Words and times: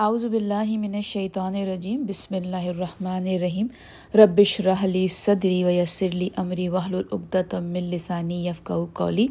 اعوذ 0.00 0.24
باللہ 0.24 0.76
من 0.80 0.94
الشیطان 0.94 1.54
الرجیم، 1.54 2.04
بسم 2.08 2.34
اللہ 2.34 2.68
الرحمن 2.68 3.26
الرحیم. 3.28 3.66
ربش 4.18 4.60
رحلی 4.66 5.06
صدری 5.14 5.62
ویسرلی 5.64 6.28
امری 6.42 6.68
وحل 6.68 6.94
العقدۃ 6.94 7.54
من 7.62 7.90
لسانی 7.90 8.38
یفقہوا 8.46 8.86
قولی. 8.98 9.26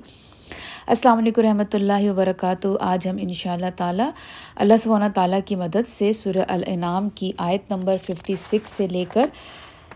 السلام 0.87 1.17
علیکم 1.17 1.41
رحمۃ 1.41 1.73
اللہ 1.73 2.09
وبرکاتہ. 2.09 2.67
آج 2.79 3.07
ہم 3.07 3.17
ان 3.21 3.33
شاء 3.39 3.53
اللہ 3.53 3.71
تعالیٰ 3.77 4.09
اللہ 4.55 4.77
سبحانہ 4.83 5.05
تعالیٰ 5.13 5.39
کی 5.45 5.55
مدد 5.55 5.87
سے 5.89 6.11
سورہ 6.19 6.45
الانعام 6.47 7.09
کی 7.15 7.31
آیت 7.47 7.71
نمبر 7.71 7.97
ففٹی 8.03 8.35
سکس 8.39 8.71
سے 8.77 8.87
لے 8.87 9.03
کر 9.13 9.25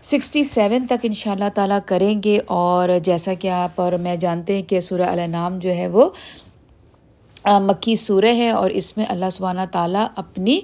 سکسٹی 0.02 0.42
سیون 0.54 0.86
تک 0.86 1.04
ان 1.04 1.14
شاء 1.20 1.32
اللہ 1.32 1.54
تعالیٰ 1.54 1.78
کریں 1.86 2.22
گے. 2.24 2.38
اور 2.46 2.98
جیسا 3.04 3.34
کہ 3.34 3.50
آپ 3.60 3.80
اور 3.80 3.92
میں 4.08 4.16
جانتے 4.26 4.54
ہیں 4.56 4.62
کہ 4.68 4.80
سورہ 4.88 5.10
الانعام 5.10 5.58
جو 5.58 5.74
ہے 5.74 5.86
وہ 5.88 6.10
مکی 7.46 7.94
سورہ 7.94 8.34
ہے 8.34 8.50
اور 8.50 8.70
اس 8.70 8.96
میں 8.96 9.04
اللہ 9.08 9.30
سبحانہ 9.32 9.60
تعالیٰ 9.72 10.06
اپنی 10.16 10.60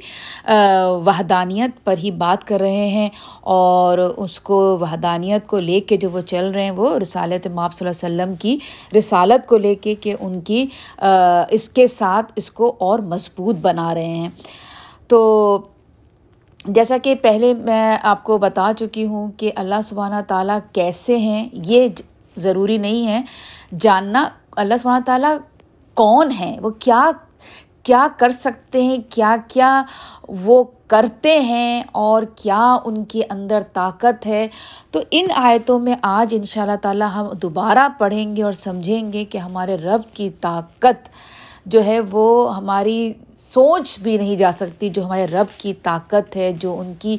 وحدانیت 1.05 1.85
پر 1.85 1.95
ہی 1.99 2.11
بات 2.11 2.47
کر 2.49 2.61
رہے 2.61 2.89
ہیں 2.89 3.09
اور 3.41 3.99
اس 3.99 4.41
کو 4.41 4.79
وحدانیت 4.81 5.47
کو 5.47 5.61
لے 5.61 5.81
کے 5.81 5.97
جو 5.97 6.11
وہ 6.11 6.21
چل 6.21 6.51
رہے 6.51 6.65
ہیں 6.65 6.71
وہ 6.71 6.99
رسالت 6.99 7.47
ماپ 7.47 7.75
صلی 7.75 7.89
اللہ 7.89 8.07
علیہ 8.07 8.23
وسلم 8.23 8.37
کی 8.37 8.59
رسالت 8.99 9.49
کو 9.49 9.59
لے 9.59 9.75
کے 9.75 9.95
کہ 9.95 10.15
ان 10.21 10.41
کی 10.41 10.67
اس 11.51 11.69
کے 11.69 11.87
ساتھ 11.87 12.33
اس 12.37 12.51
کو 12.51 12.75
اور 12.79 12.99
مضبوط 12.99 13.57
بنا 13.57 13.95
رہے 13.95 14.15
ہیں۔ 14.15 14.29
تو 15.09 15.59
جیسا 16.65 16.97
کہ 17.03 17.15
پہلے 17.15 17.55
میں 17.55 17.97
آپ 18.03 18.25
کو 18.25 18.39
بتا 18.39 18.71
چکی 18.79 19.07
ہوں 19.07 19.31
کہ 19.37 19.53
اللہ 19.57 19.81
سبحانہ 19.85 20.21
تعالیٰ 20.29 20.59
کیسے 20.73 21.19
ہیں، 21.19 21.49
یہ 21.53 21.89
ضروری 22.37 22.77
نہیں 22.79 23.07
ہے۔ 23.07 23.23
جاننا، 23.81 24.29
اللہ 24.57 24.77
سبحانہ 24.77 25.05
تعالیٰ 25.05 25.37
کون 25.95 26.31
ہیں؟ 26.31 26.61
وہ 26.61 26.71
کیا 26.71 27.11
کیا 27.83 28.09
کر 28.17 28.31
سکتے 28.31 28.83
ہیں؟ 28.83 28.99
کیا 29.11 29.37
کیا 29.49 29.83
وہ 30.29 30.65
کرتے 30.87 31.41
ہیں 31.41 31.83
اور 31.93 32.23
کیا 32.23 32.77
ان 32.85 33.05
کے 33.05 33.23
اندر 33.31 33.63
طاقت 33.73 34.27
ہے؟ 34.27 34.49
تو 34.91 35.01
ان 35.11 35.27
آیتوں 35.35 35.79
میں 35.79 35.95
آج 36.03 36.35
ان 36.39 36.45
شاء 36.45 36.63
اللہ 36.63 36.77
تعالیٰ 36.83 37.09
ہم 37.15 37.27
دوبارہ 37.33 37.89
پڑھیں 37.99 38.37
گے 38.37 38.43
اور 38.43 38.53
سمجھیں 38.53 39.13
گے 39.13 39.25
کہ 39.25 39.39
ہمارے 39.39 39.77
رب 39.77 40.15
کی 40.15 40.31
طاقت 40.31 41.09
جو 41.73 41.85
ہے 41.85 41.99
وہ 42.11 42.57
ہماری 42.57 43.13
سوچ 43.37 43.99
بھی 44.01 44.17
نہیں 44.17 44.37
جا 44.37 44.51
سکتی، 44.53 44.89
جو 44.89 45.05
ہمارے 45.05 45.27
رب 45.27 45.59
کی 45.59 45.73
طاقت 45.83 46.37
ہے، 46.37 46.51
جو 46.53 46.75
ان 46.81 46.93
کی 46.99 47.17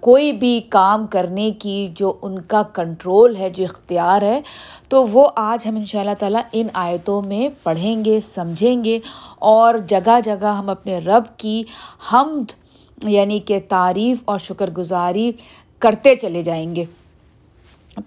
کوئی 0.00 0.32
بھی 0.32 0.60
کام 0.68 1.06
کرنے 1.06 1.50
کی 1.58 1.88
جو 1.94 2.12
ان 2.22 2.40
کا 2.42 2.62
کنٹرول 2.72 3.36
ہے، 3.36 3.50
جو 3.50 3.64
اختیار 3.64 4.22
ہے، 4.22 4.40
تو 4.88 5.06
وہ 5.06 5.28
آج 5.36 5.66
ہم 5.66 5.76
ان 5.76 5.84
شاء 5.86 6.00
اللہ 6.00 6.18
تعالیٰ 6.18 6.42
ان 6.52 6.68
آیتوں 6.74 7.20
میں 7.22 7.48
پڑھیں 7.62 8.04
گے، 8.04 8.20
سمجھیں 8.24 8.84
گے 8.84 8.98
اور 9.52 9.78
جگہ 9.88 10.20
جگہ 10.24 10.54
ہم 10.58 10.68
اپنے 10.68 10.98
رب 10.98 11.24
کی 11.36 11.62
حمد 12.12 12.52
یعنی 13.08 13.38
کہ 13.38 13.58
تعریف 13.68 14.18
اور 14.24 14.38
شکر 14.38 14.70
گزاری 14.70 15.30
کرتے 15.82 16.14
چلے 16.14 16.42
جائیں 16.42 16.74
گے۔ 16.76 16.84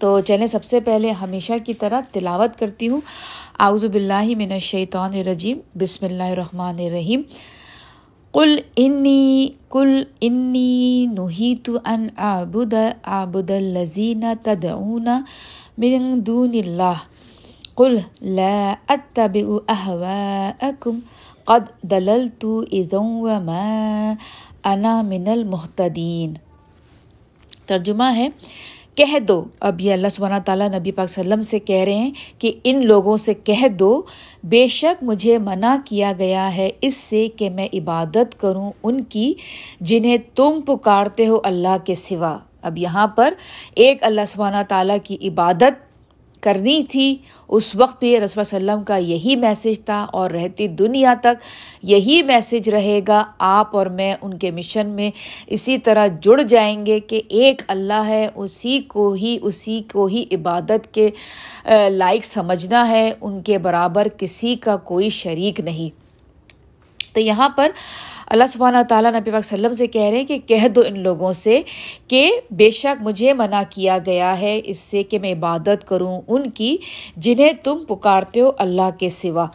تو 0.00 0.18
چلیں، 0.20 0.46
سب 0.46 0.64
سے 0.64 0.80
پہلے 0.80 1.10
ہمیشہ 1.12 1.52
کی 1.66 1.74
طرح 1.74 2.00
تلاوت 2.12 2.58
کرتی 2.58 2.88
ہوں۔ 2.88 3.00
اعوذ 3.58 3.84
باللہ 3.84 4.34
من 4.36 4.52
الشیطان 4.52 5.12
الرجیم، 5.14 5.58
بسم 5.78 6.06
اللہ 6.06 6.22
الرحمن 6.22 6.78
الرحیم۔ 6.78 7.22
قل 8.32 8.56
انی 8.76 9.48
کل 9.68 10.02
انی 10.20 11.06
نہیت 11.12 11.70
ان 11.84 12.08
اعبد 12.16 12.74
اعبد 13.04 13.50
الذین 13.50 14.24
تدعون 14.42 15.08
من 15.78 16.20
دون 16.26 16.54
اللہ۔ 16.64 17.04
قل 17.74 17.96
لا 18.20 18.74
اتبع 18.88 19.46
احواءکم 19.68 20.98
قد 21.44 21.70
دللت 21.82 22.44
اذا 22.72 22.98
وما 22.98 24.14
انا 24.64 25.00
من 25.02 25.28
المحتدین 25.28 26.34
ترجمہ 27.66 28.04
ہے 28.16 28.28
کہہ 28.94 29.18
دو۔ 29.18 29.44
اب 29.60 29.80
یہ 29.80 29.92
اللہ 29.92 30.08
سبحانہ 30.08 30.34
تعالیٰ 30.44 30.68
نبی 30.68 30.92
پاک 30.92 31.04
وسلم 31.04 31.42
سے 31.42 31.58
کہہ 31.58 31.84
رہے 31.84 31.94
ہیں 31.94 32.10
کہ 32.38 32.52
ان 32.64 32.86
لوگوں 32.86 33.16
سے 33.16 33.34
کہہ 33.34 33.68
دو، 33.68 34.02
بے 34.44 34.66
شک 34.66 35.04
مجھے 35.04 35.38
منع 35.38 35.76
کیا 35.84 36.12
گیا 36.18 36.56
ہے 36.56 36.70
اس 36.80 36.96
سے 36.96 37.28
کہ 37.36 37.50
میں 37.50 37.68
عبادت 37.74 38.40
کروں 38.40 38.72
ان 38.82 39.04
کی 39.04 39.34
جنہیں 39.80 40.16
تم 40.34 40.60
پکارتے 40.66 41.26
ہو 41.26 41.40
اللہ 41.44 41.76
کے 41.84 41.94
سوا۔ 41.94 42.38
اب 42.62 42.78
یہاں 42.78 43.06
پر 43.06 43.34
ایک 43.74 44.02
اللہ 44.02 44.20
سبحانہ 44.28 44.62
تعالیٰ 44.68 44.96
کی 45.04 45.28
عبادت 45.28 45.93
کرنی 46.44 46.82
تھی، 46.84 47.16
اس 47.48 47.74
وقت 47.76 47.98
بھی 48.00 48.18
رسول 48.20 48.40
وسلم 48.40 48.82
کا 48.82 48.96
یہی 48.96 49.36
میسج 49.36 49.84
تھا 49.84 50.06
اور 50.12 50.30
رہتی 50.30 50.68
دنیا 50.68 51.14
تک 51.20 51.42
یہی 51.82 52.22
میسج 52.22 52.68
رہے 52.68 53.00
گا۔ 53.08 53.22
آپ 53.38 53.76
اور 53.76 53.86
میں 53.86 54.14
ان 54.22 54.38
کے 54.38 54.50
مشن 54.50 54.86
میں 54.86 55.10
اسی 55.46 55.78
طرح 55.78 56.06
جڑ 56.22 56.40
جائیں 56.42 56.86
گے 56.86 57.00
کہ 57.00 57.22
ایک 57.28 57.62
اللہ 57.68 58.02
ہے، 58.06 58.26
اسی 58.34 58.80
کو 58.88 59.12
ہی، 59.12 59.38
اسی 59.42 59.80
کو 59.92 60.06
ہی 60.06 60.24
عبادت 60.32 60.94
کے 60.94 61.10
لائق 61.88 62.24
سمجھنا 62.24 62.88
ہے۔ 62.88 63.12
ان 63.20 63.42
کے 63.42 63.58
برابر 63.58 64.08
کسی 64.18 64.56
کا 64.56 64.76
کوئی 64.76 65.10
شریک 65.10 65.60
نہیں۔ 65.60 66.03
تو 67.14 67.20
یہاں 67.20 67.48
پر 67.48 67.70
اللہ 68.26 68.44
سبحانہ 68.52 68.76
تعالیٰ 68.88 69.12
نبی 69.12 69.30
پاک 69.30 69.38
وسلم 69.38 69.72
سے 69.72 69.86
کہہ 69.86 70.02
رہے 70.02 70.18
ہیں 70.18 70.24
کہ 70.24 70.38
کہہ 70.38 70.68
دو 70.68 70.82
ان 70.86 70.98
لوگوں 70.98 71.32
سے 71.32 71.62
کہ 72.08 72.40
بے 72.50 72.70
شک 72.70 73.02
مجھے 73.02 73.32
منع 73.32 73.62
کیا 73.70 73.98
گیا 74.06 74.40
ہے 74.40 74.60
اس 74.64 74.78
سے 74.78 75.02
کہ 75.02 75.18
میں 75.18 75.32
عبادت 75.32 75.86
کروں 75.86 76.20
ان 76.28 76.50
کی 76.50 76.76
جنہیں 77.16 77.52
تم 77.64 77.84
پکارتے 77.88 78.40
ہو 78.40 78.52
اللہ 78.58 78.90
کے 78.98 79.08
سوا۔ 79.08 79.46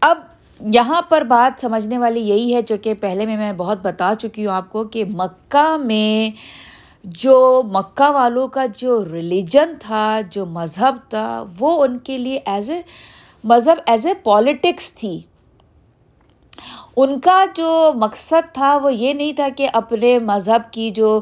اب 0.00 0.18
یہاں 0.60 1.02
پر 1.02 1.22
بات 1.22 1.60
سمجھنے 1.60 1.98
والی 1.98 2.20
یہی 2.20 2.54
ہے 2.54 2.62
جو 2.62 2.76
کہ 2.82 2.94
پہلے 2.94 3.26
میں 3.26 3.36
میں 3.36 3.52
بہت 3.52 3.78
بتا 3.82 4.12
چکی 4.18 4.46
ہوں 4.46 4.52
آپ 4.52 4.72
کو 4.72 4.84
کہ 4.84 5.04
مکہ 5.04 5.76
میں 5.76 6.30
جو 7.04 7.62
مکہ 7.72 8.10
والوں 8.10 8.48
کا 8.48 8.66
جو 8.76 9.04
ریلیجن 9.12 9.72
تھا، 9.80 10.20
جو 10.30 10.46
مذہب 10.46 10.96
تھا، 11.10 11.44
وہ 11.58 11.84
ان 11.84 11.98
کے 11.98 12.18
لیے 12.18 12.40
ایز 12.44 12.70
اے 12.70 12.80
مذہب 13.44 13.76
ایز 13.86 14.06
اے 14.06 14.14
پالیٹکس 14.14 14.94
تھی۔ 14.94 15.20
ان 16.96 17.20
کا 17.20 17.44
جو 17.56 17.92
مقصد 17.94 18.54
تھا 18.54 18.76
وہ 18.82 18.92
یہ 18.94 19.12
نہیں 19.12 19.32
تھا 19.32 19.48
کہ 19.56 19.68
اپنے 19.72 20.18
مذہب 20.18 20.72
کی 20.72 20.90
جو 20.90 21.20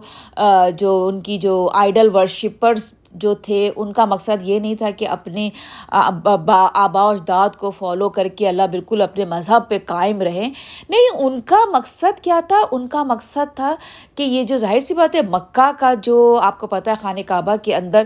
جو 0.76 1.06
ان 1.06 1.20
کی 1.20 1.38
جو 1.38 1.68
آئیڈل 1.72 2.08
ورشپرس 2.14 2.94
جو 3.12 3.34
تھے، 3.34 3.70
ان 3.76 3.92
کا 3.92 4.04
مقصد 4.04 4.42
یہ 4.42 4.60
نہیں 4.60 4.74
تھا 4.74 4.90
کہ 4.90 5.08
اپنے 5.08 5.48
آبا 5.88 7.08
اجداد 7.08 7.56
کو 7.58 7.70
فالو 7.70 8.08
کر 8.08 8.28
کے 8.28 8.48
اللہ 8.48 8.66
بالکل 8.70 9.02
اپنے 9.02 9.24
مذہب 9.24 9.68
پہ 9.68 9.78
قائم 9.86 10.20
رہے۔ 10.22 10.48
نہیں، 10.88 11.08
ان 11.18 11.40
کا 11.40 11.56
مقصد 11.72 12.20
کیا 12.20 12.40
تھا؟ 12.48 12.62
ان 12.70 12.86
کا 12.88 13.02
مقصد 13.04 13.56
تھا 13.56 13.74
کہ 14.14 14.22
یہ 14.22 14.44
جو 14.44 14.56
ظاہر 14.56 14.80
سی 14.80 14.94
بات 14.94 15.14
ہے، 15.14 15.22
مکہ 15.22 15.70
کا 15.78 15.94
جو 16.02 16.38
آپ 16.42 16.60
کو 16.60 16.66
پتہ 16.66 16.90
ہے، 16.90 16.94
خانہ 17.00 17.20
کعبہ 17.26 17.56
کے 17.62 17.74
اندر 17.76 18.04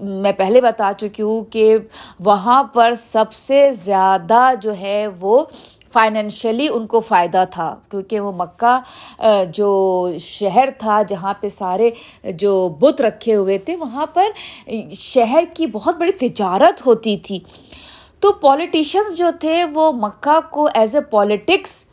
میں 0.00 0.32
پہلے 0.32 0.60
بتا 0.60 0.92
چکی 0.98 1.22
ہوں 1.22 1.44
کہ 1.52 1.76
وہاں 2.24 2.62
پر 2.64 2.94
سب 2.94 3.32
سے 3.32 3.70
زیادہ 3.74 4.50
جو 4.62 4.72
ہے 4.80 5.06
وہ 5.20 5.44
فائنینشلی 5.92 6.68
ان 6.68 6.86
کو 6.86 7.00
فائدہ 7.00 7.44
تھا، 7.50 7.74
کیونکہ 7.90 8.20
وہ 8.20 8.32
مکہ 8.36 8.78
جو 9.54 9.70
شہر 10.20 10.68
تھا 10.78 11.00
جہاں 11.08 11.34
پہ 11.40 11.48
سارے، 11.48 11.90
جو 12.24 12.68
بت 12.80 13.00
رکھے 13.00 13.34
ہوئے 13.34 13.58
تھے، 13.58 13.76
وہاں 13.76 14.06
پر 14.14 14.26
شہر 14.98 15.44
کی 15.54 15.66
بہت 15.72 15.96
بڑی 15.96 16.12
تجارت 16.18 16.86
ہوتی 16.86 17.16
تھی۔ 17.16 17.38
تو 18.20 18.32
پولیٹیشنز 18.32 19.16
جو 19.18 19.30
تھے، 19.40 19.64
وہ 19.74 19.90
مکہ 19.92 20.38
کو 20.50 20.68
ایز 20.74 20.96
اے 20.96 21.02
پولیٹکس 21.10 21.84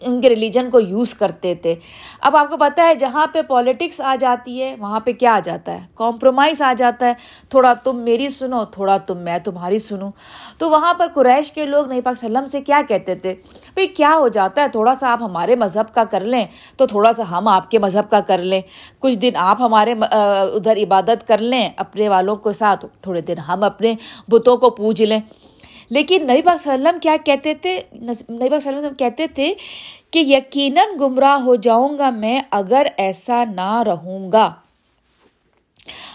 ان 0.00 0.20
کے 0.20 0.28
ریلیجن 0.28 0.70
کو 0.70 0.80
یوز 0.80 1.14
کرتے 1.14 1.54
تھے۔ 1.54 1.74
اب 2.20 2.36
آپ 2.36 2.48
کو 2.50 2.56
پتہ 2.56 2.80
ہے 2.80 2.94
جہاں 2.94 3.26
پہ 3.26 3.42
پالیٹکس 3.42 4.00
آ 4.00 4.16
جاتی 4.20 4.62
ہے، 4.62 4.74
وہاں 4.78 5.00
پہ 5.00 5.12
کیا 5.12 5.34
آ 5.34 5.40
جاتا 5.44 5.72
ہے؟ 5.72 5.80
کمپرومائز 5.94 6.62
آ 6.62 6.72
جاتا 6.78 7.06
ہے۔ 7.06 7.12
تھوڑا 7.48 7.72
تم 7.74 7.96
میری 7.96 8.28
سنو، 8.28 8.64
تھوڑا 8.64 8.96
تم 8.96 9.18
میں 9.18 9.38
تمہاری 9.38 9.78
سنوں۔ 9.78 10.10
تو 10.58 10.70
وہاں 10.70 10.94
پر 10.94 11.06
قریش 11.14 11.52
کے 11.52 11.66
لوگ 11.66 11.88
نئی 11.88 12.00
پاک 12.00 12.12
وسلم 12.12 12.46
سے 12.46 12.60
کیا 12.60 12.80
کہتے 12.88 13.14
تھے؟ 13.14 13.34
بھائی 13.74 13.86
کیا 13.86 14.14
ہو 14.14 14.28
جاتا 14.28 14.62
ہے؟ 14.62 14.68
تھوڑا 14.68 14.94
سا 14.94 15.12
آپ 15.12 15.22
ہمارے 15.22 15.56
مذہب 15.56 15.94
کا 15.94 16.04
کر 16.04 16.20
لیں 16.20 16.44
تو 16.76 16.86
تھوڑا 16.86 17.12
سا 17.12 17.22
ہم 17.30 17.48
آپ 17.48 17.70
کے 17.70 17.78
مذہب 17.78 18.10
کا 18.10 18.20
کر 18.20 18.38
لیں۔ 18.38 18.60
کچھ 18.98 19.16
دن 19.18 19.30
آپ 19.36 19.60
ہمارے 19.60 19.94
ادھر 20.00 20.76
عبادت 20.76 21.28
کر 21.28 21.38
لیں، 21.38 21.68
اپنے 21.76 22.08
والوں 22.08 22.36
کے 22.36 22.52
ساتھ 22.52 22.86
تھوڑے 23.00 23.20
دن 23.20 23.38
ہم 23.38 23.62
اپنے 23.62 23.94
بتوں 24.28 24.56
کو 24.56 24.70
پوج 24.70 25.02
لیں۔ 25.02 25.20
لیکن 25.90 26.22
نبی 26.22 26.42
پاک 26.42 26.54
وسلم 26.54 26.98
کیا 26.98 27.16
کہتے 27.24 27.54
تھے؟ 27.54 27.80
نبی 28.02 28.48
پاک 28.48 28.52
وسلم 28.52 28.94
کہتے 28.94 29.26
تھے 29.26 29.54
کہ 30.10 30.18
یقیناً 30.18 30.84
گمراہ 31.00 31.40
ہو 31.42 31.54
جاؤں 31.54 31.98
گا 31.98 32.10
میں 32.10 32.40
اگر 32.50 32.86
ایسا 32.96 33.44
نہ 33.44 33.82
رہوں 33.86 34.32
گا۔ 34.32 34.54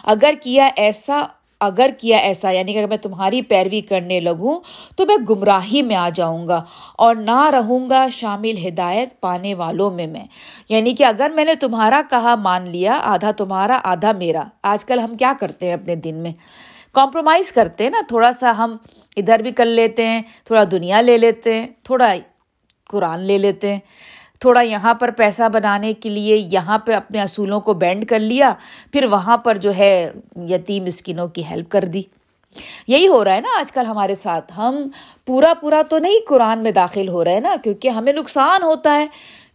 اگر 0.04 0.34
کیا 0.44 0.70
ایسا، 0.76 1.24
اگر 1.60 1.90
کیا 1.98 2.18
ایسا 2.18 2.52
یعنی 2.52 2.74
کہ 2.74 2.78
اگر 2.78 2.88
میں 2.88 2.98
تمہاری 2.98 3.42
پیروی 3.42 3.82
کرنے 3.82 4.20
لگوں 4.20 4.60
تو 4.96 5.06
میں 5.06 5.18
گمراہی 5.30 5.82
میں 5.82 5.96
آ 5.96 6.10
جاؤں 6.10 6.48
گا 6.48 6.64
اور 6.96 7.16
نہ 7.16 7.50
رہوں 7.50 7.90
گا 7.90 8.08
شامل 8.12 8.68
ہدایت 8.68 9.22
پانے 9.22 9.54
والوں 9.54 9.92
میں 9.92 10.08
میں۔ 10.08 10.26
یعنی 10.70 10.94
کہ 10.94 11.04
اگر 11.04 11.32
میں 11.36 11.46
نے 11.46 11.56
تمہارا 11.56 12.02
کہا 12.10 12.36
مان 12.36 12.70
لیا، 12.70 13.00
آدھا 13.04 13.32
تمہارا، 13.32 13.80
آدھا 13.84 14.12
میرا۔ 14.12 14.44
آج 14.64 14.86
کل 14.86 15.00
ہم 15.00 15.16
کیا 15.16 15.34
کرتے 15.40 15.66
ہیں 15.66 15.74
اپنے 15.74 15.96
دن 15.96 16.16
میں؟ 16.16 16.32
کمپرومائز 16.94 17.52
کرتے 17.52 17.84
ہیں 17.84 17.92
نا، 17.92 18.02
تھوڑا 18.08 18.32
سا 18.32 18.54
ہم 18.58 18.78
ادھر 19.16 19.40
بھی 19.40 19.52
کر 19.52 19.66
لیتے 19.66 20.08
ہیں، 20.08 20.22
تھوڑا 20.44 20.64
دنیا 20.72 21.02
لے 21.02 21.18
لیتے 21.18 21.54
ہیں، 21.54 21.68
تھوڑا 21.84 22.14
قرآن 22.90 23.20
لے 23.20 23.38
لیتے 23.38 23.74
ہیں، 23.74 23.80
تھوڑا 24.40 24.62
یہاں 24.62 24.94
پر 24.94 25.12
پیسہ 25.12 25.50
بنانے 25.50 25.94
کے 25.94 26.10
لیے 26.10 26.38
یہاں 26.38 26.80
پہ 26.80 26.94
اپنے 26.94 27.22
اصولوں 27.22 27.60
کو 27.60 27.74
بینڈ 27.74 28.08
کر 28.08 28.20
لیا، 28.20 28.54
پھر 28.92 29.06
وہاں 29.06 29.38
پر 29.38 29.58
جو 29.58 29.76
ہے 29.78 30.12
یتیم 30.50 30.86
اسکینوں 30.86 31.28
کی 31.28 31.46
ہیلپ 31.46 31.72
کر 31.72 31.86
دی۔ 31.86 32.02
یہی 32.88 33.08
ہو 33.08 33.24
رہا 33.24 33.36
ہے 33.36 33.42
نا 33.42 33.60
آج 33.60 33.72
کل 33.72 33.86
ہمارے 33.86 34.16
ساتھ۔ 34.16 34.54
ہم 34.58 34.88
پورا 35.26 35.54
پورا 35.62 35.82
تو 35.90 36.00
نہیں 36.00 36.20
قرآن 36.28 36.60
میں 36.60 36.72
داخل 36.72 37.08
ہو 37.08 37.24
رہے 37.24 37.40
نا، 37.40 37.56
کیونکہ 37.64 37.88
ہمیں 37.88 38.14
نقصان 38.14 38.64
ہوتا 38.64 39.00
ہے۔ 39.00 39.08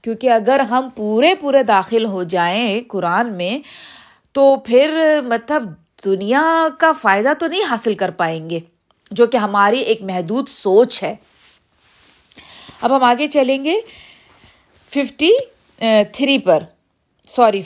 کیونکہ 0.03 0.31
اگر 0.31 0.61
ہم 0.61 0.89
پورے 0.97 1.35
پورے 1.35 1.63
داخل 1.63 2.07
ہو 2.07 2.23
جائیں 2.23 2.81
قرآن 2.89 3.33
میں، 3.33 3.59
تو 4.33 4.57
پھر 4.57 5.21
مطلب 5.27 5.63
دنیا 6.05 6.43
کا 6.79 6.93
فائدہ 6.93 7.33
تو 7.39 7.47
نہیں 7.47 7.65
حاصل 7.71 7.95
کر 7.95 8.11
پائیں 8.11 8.51
گے، 8.51 8.61
جو 9.11 9.27
کہ 9.27 9.37
ہماری 9.37 9.81
ایک 9.81 10.03
محدود 10.03 10.49
سوچ 10.49 11.03
ہے۔ 11.03 11.15
اب 12.81 12.97
ہم 12.97 13.05
آگے 13.05 13.27
چلیں 13.27 13.65
گے۔ 13.65 13.81
ففٹی 14.91 15.31
تھری 16.13 16.39
پر 16.39 16.63
سوری 17.27 17.63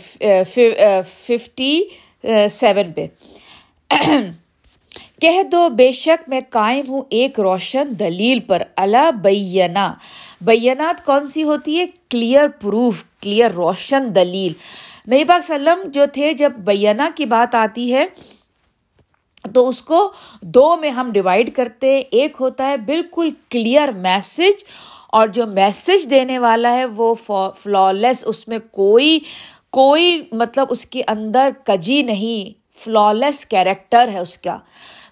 ففٹی 1.26 1.80
سیون 2.50 2.92
پہ۔ 2.92 3.06
کہہ 5.20 5.42
دو، 5.42 5.68
بے 5.68 5.90
شک 5.92 6.28
میں 6.28 6.40
قائم 6.50 6.84
ہوں 6.88 7.02
ایک 7.10 7.40
روشن 7.40 7.88
دلیل 7.98 8.40
پر۔ 8.40 8.62
اللہ 8.76 9.10
بینا۔ 9.22 9.92
بینات 10.40 11.04
کون 11.04 11.28
سی 11.28 11.42
ہوتی 11.42 11.78
ہے؟ 11.78 11.86
کلیئر 12.10 12.48
پروف 12.48 13.04
کلیئر 13.22 13.50
روشن 13.50 14.14
دلیل۔ 14.14 14.52
نئی 15.08 15.24
پاک 15.24 15.44
سلم 15.44 15.88
جو 15.88 16.04
تھے، 16.12 16.32
جب 16.32 16.52
بینا 16.58 17.10
کی 17.14 17.24
بات 17.24 17.54
آتی 17.54 17.94
ہے، 17.94 18.06
تو 19.54 19.68
اس 19.68 19.82
کو 19.82 20.12
دو 20.42 20.76
میں 20.76 20.90
ہم 20.90 21.12
ڈیوائڈ 21.12 21.54
کرتے 21.54 21.94
ہیں۔ 21.94 22.02
ایک 22.10 22.36
ہوتا 22.40 22.66
ہے 22.66 22.76
بالکل 22.76 23.28
کلیئر 23.50 23.88
میسج 23.88 24.64
اور 25.08 25.26
جو 25.26 25.46
میسج 25.46 26.10
دینے 26.10 26.38
والا 26.38 26.74
ہے، 26.74 26.84
وہ 26.84 27.14
فلالیس 27.62 28.24
اس 28.26 28.48
میں 28.48 28.58
کوئی 28.70 29.18
کوئی 29.70 30.22
مطلب 30.32 30.66
اس 30.70 30.86
کے 30.86 31.02
اندر 31.06 31.50
کجی 31.64 32.02
نہیں۔ 32.02 32.58
فلالیس 32.84 33.46
کیریکٹر 33.46 34.08
ہے 34.08 34.18
اس 34.18 34.38
کا۔ 34.38 34.58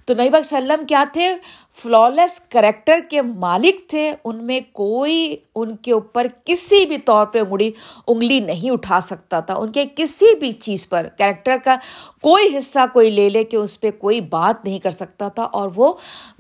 تو 0.05 0.15
نئی 0.15 0.31
بک 0.31 0.45
سلم 0.45 0.87
کیا 0.87 1.05
تھے؟ 1.13 1.35
فلالیس 1.77 2.41
کریکٹر 2.41 3.01
کے 3.11 3.23
مالک 3.23 3.89
تھے، 3.89 4.13
ان 4.25 4.45
میں 4.45 4.61
کوئی 4.73 5.37
ان 5.55 5.77
کے 5.77 5.93
اوپر 5.93 6.27
کسی 6.45 6.87
بھی 6.87 6.99
طور 6.99 7.27
پہ 7.27 7.41
انگڑی 7.41 7.71
انگلی 8.07 8.41
نہیں 8.41 8.71
اٹھا 8.71 9.01
سکتا 9.01 9.41
تھا۔ 9.41 9.55
ان 9.55 9.73
کے 9.73 9.85
کسی 9.97 10.35
بھی 10.35 10.53
چیز 10.53 10.89
پر 10.89 11.07
کریکٹر 11.19 11.57
کا 11.65 11.77
کوئی 12.23 12.59
حصہ، 12.59 12.79
کوئی 12.93 13.11
لے 13.11 13.29
لے 13.31 13.45
کے 13.45 13.57
اس 13.57 13.81
پہ 13.81 13.91
کوئی 13.91 14.21
بات 14.21 14.65
نہیں 14.65 14.79
کر 14.79 14.91
سکتا 14.91 15.29
تھا۔ 15.29 15.43
اور 15.43 15.71
وہ 15.77 15.93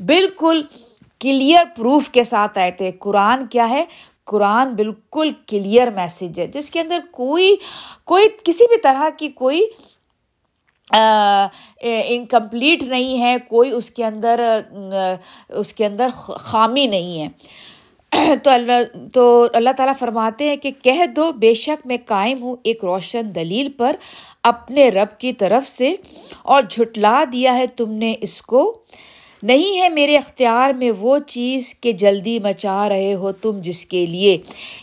بالکل 0.07 0.63
کلیئر 1.21 1.65
پروف 1.77 2.09
کے 2.09 2.25
ساتھ 2.25 2.59
آئے 2.59 2.71
تھے۔ 2.71 2.91
قرآن 2.91 3.47
کیا 3.47 3.69
ہے؟ 3.71 3.85
قرآن 4.25 4.75
بالکل 4.75 5.31
کلیئر 5.47 5.91
میسج 5.91 6.41
ہے۔ 6.41 6.47
جس 6.47 6.71
کے 6.71 6.81
اندر 6.81 6.99
کوئی 7.11 7.57
کوئی 8.05 8.25
کسی 8.45 8.65
بھی 8.69 8.77
طرح 8.77 9.09
کی 9.17 9.29
کوئی 9.29 9.67
انکمپلیٹ 10.91 12.83
نہیں 12.83 13.21
ہے، 13.21 13.37
کوئی 13.49 13.71
اس 13.71 13.91
کے 13.91 14.05
اندر 14.05 14.41
اس 15.49 15.73
کے 15.73 15.87
اندر 15.87 16.09
خامی 16.39 16.87
نہیں 16.87 17.21
ہے۔ 17.21 17.29
تو 18.43 18.51
اللہ 18.51 18.73
تو 19.13 19.47
اللہ 19.55 19.71
تعالیٰ 19.77 19.95
فرماتے 19.99 20.49
ہیں 20.49 20.57
کہ 20.57 20.71
کہہ 20.83 21.07
دو، 21.17 21.33
بے 21.33 21.55
شک 21.55 21.87
میں 21.87 21.97
قائم 22.07 22.43
ہوں 22.43 22.57
ایک 22.65 22.85
روشن 22.85 23.35
دلیل 23.35 23.69
پر 23.77 23.97
اپنے 24.43 24.89
رب 24.89 25.21
کی 25.21 25.33
طرف 25.33 25.67
سے، 25.69 25.95
اور 26.43 26.63
جھٹلا 26.71 27.25
دیا 27.33 27.55
ہے 27.59 27.67
تم 27.67 27.93
نے 27.93 28.15
اس 28.21 28.43
کو۔ 28.43 28.79
نہیں 29.43 29.81
ہے 29.81 29.89
میرے 29.89 30.17
اختیار 30.17 30.73
میں 30.73 30.91
وہ 30.99 31.19
چیز 31.27 31.75
کہ 31.81 31.93
جلدی 31.93 32.39
مچا 32.39 32.89
رہے 32.89 33.15
ہو 33.15 33.33
تم 33.33 33.59
جس 33.61 33.87
کے 33.87 34.07
لیے۔ 34.07 34.39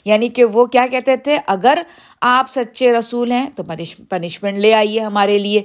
یعنی 0.06 0.30
کہ 0.30 0.44
وہ 0.44 0.66
کیا 0.66 0.86
کہتے 0.88 1.16
تھے؟ 1.18 1.38
اگر 1.48 1.82
آپ 2.22 2.50
سچے 2.50 2.94
رسول 2.94 3.32
ہیں 3.32 3.50
تو 3.56 3.64
پنشمنٹ 4.10 4.58
لے 4.58 4.74
آئیے 4.74 5.00
ہمارے 5.00 5.38
لیے۔ 5.38 5.62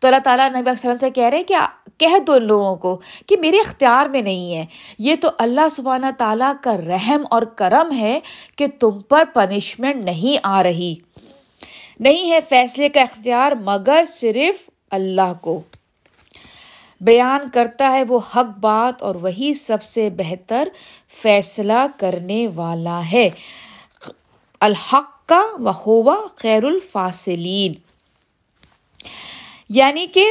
تو 0.00 0.08
اللہ 0.08 0.18
تعالیٰ 0.18 0.50
نبی 0.50 0.70
وسلم 0.70 0.96
سے 0.96 1.10
کہہ 1.10 1.24
رہے 1.24 1.36
ہیں 1.36 1.44
کہ 1.44 1.54
کہہ 1.98 2.18
دو 2.18 2.32
ان 2.32 2.44
لوگوں 2.44 2.76
کو 2.76 3.00
کہ 3.26 3.36
میرے 3.36 3.56
اختیار 3.56 4.06
میں 4.06 4.22
نہیں 4.22 4.54
ہے۔ 4.54 4.66
یہ 4.98 5.14
تو 5.20 5.28
اللہ 5.38 5.68
سبحانہ 5.70 6.06
تعالیٰ 6.18 6.52
کا 6.62 6.76
رحم 6.76 7.24
اور 7.30 7.42
کرم 7.42 7.92
ہے 7.92 8.20
کہ 8.56 8.66
تم 8.80 9.00
پر 9.00 9.24
پنشمنٹ 9.34 10.04
نہیں 10.04 10.38
آ 10.42 10.62
رہی۔ 10.62 10.94
نہیں 12.00 12.30
ہے 12.30 12.38
فیصلے 12.48 12.88
کا 12.88 13.00
اختیار 13.00 13.52
مگر 13.52 14.02
صرف 14.06 14.70
اللہ 14.90 15.32
کو۔ 15.40 15.60
بیان 17.00 17.40
کرتا 17.54 17.92
ہے 17.92 18.02
وہ 18.02 18.18
حق 18.36 18.58
بات 18.60 19.02
اور 19.02 19.14
وہی 19.14 19.54
سب 19.54 19.82
سے 19.82 20.10
بہتر 20.10 20.68
فیصلہ 21.08 21.86
کرنے 21.96 22.48
والا 22.54 23.00
ہے۔ 23.12 23.30
الحق 24.60 25.26
کا 25.26 25.42
وہ 25.60 26.26
خیر 26.36 26.64
الفاصلین۔ 26.64 27.87
یعنی 29.68 30.06
کہ 30.06 30.24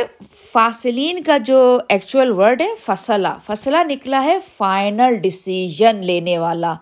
فاصلین 0.51 1.23
کا 1.23 1.37
جو 1.37 1.79
ایکچوئل 1.89 2.31
ورڈ 2.31 2.61
ہے، 2.61 2.69
فصلہ۔ 2.85 3.27
فصلہ 3.45 3.77
نکلا 3.87 4.23
ہے 4.23 4.37
فائنل 4.57 5.15
ڈسیزن 5.15 5.95
لینے 5.95 6.37
والا۔ 6.37 6.73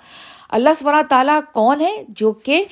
اللہ 0.49 0.69
سبحانہ 0.75 1.05
تعالیٰ 1.09 1.39
کون 1.53 1.81
ہے؟ 1.81 2.03
جو 2.09 2.31
کہ 2.31 2.63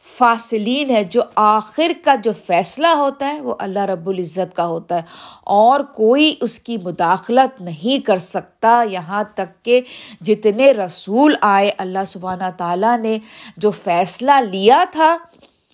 فاصلین 0.00 0.90
ہے، 0.90 1.04
جو 1.04 1.22
آخر 1.34 1.92
کا 2.04 2.14
جو 2.14 2.32
فیصلہ 2.46 2.86
ہوتا 2.86 3.28
ہے، 3.28 3.40
وہ 3.40 3.54
اللہ 3.58 3.78
رب 3.78 4.08
العزت 4.08 4.56
کا 4.56 4.66
ہوتا 4.66 4.96
ہے۔ 4.96 5.02
اور 5.44 5.80
کوئی 5.80 6.34
اس 6.40 6.58
کی 6.58 6.76
مداخلت 6.84 7.62
نہیں 7.62 8.06
کر 8.06 8.18
سکتا 8.18 8.84
یہاں 8.90 9.24
تک 9.34 9.64
کہ 9.64 9.80
جتنے 10.20 10.72
رسول 10.72 11.34
آئے، 11.40 11.72
اللہ 11.78 12.04
سبحانہ 12.06 12.50
تعالیٰ 12.56 12.98
نے 12.98 13.18
جو 13.56 13.70
فیصلہ 13.70 14.32
لیا 14.50 14.84
تھا 14.90 15.16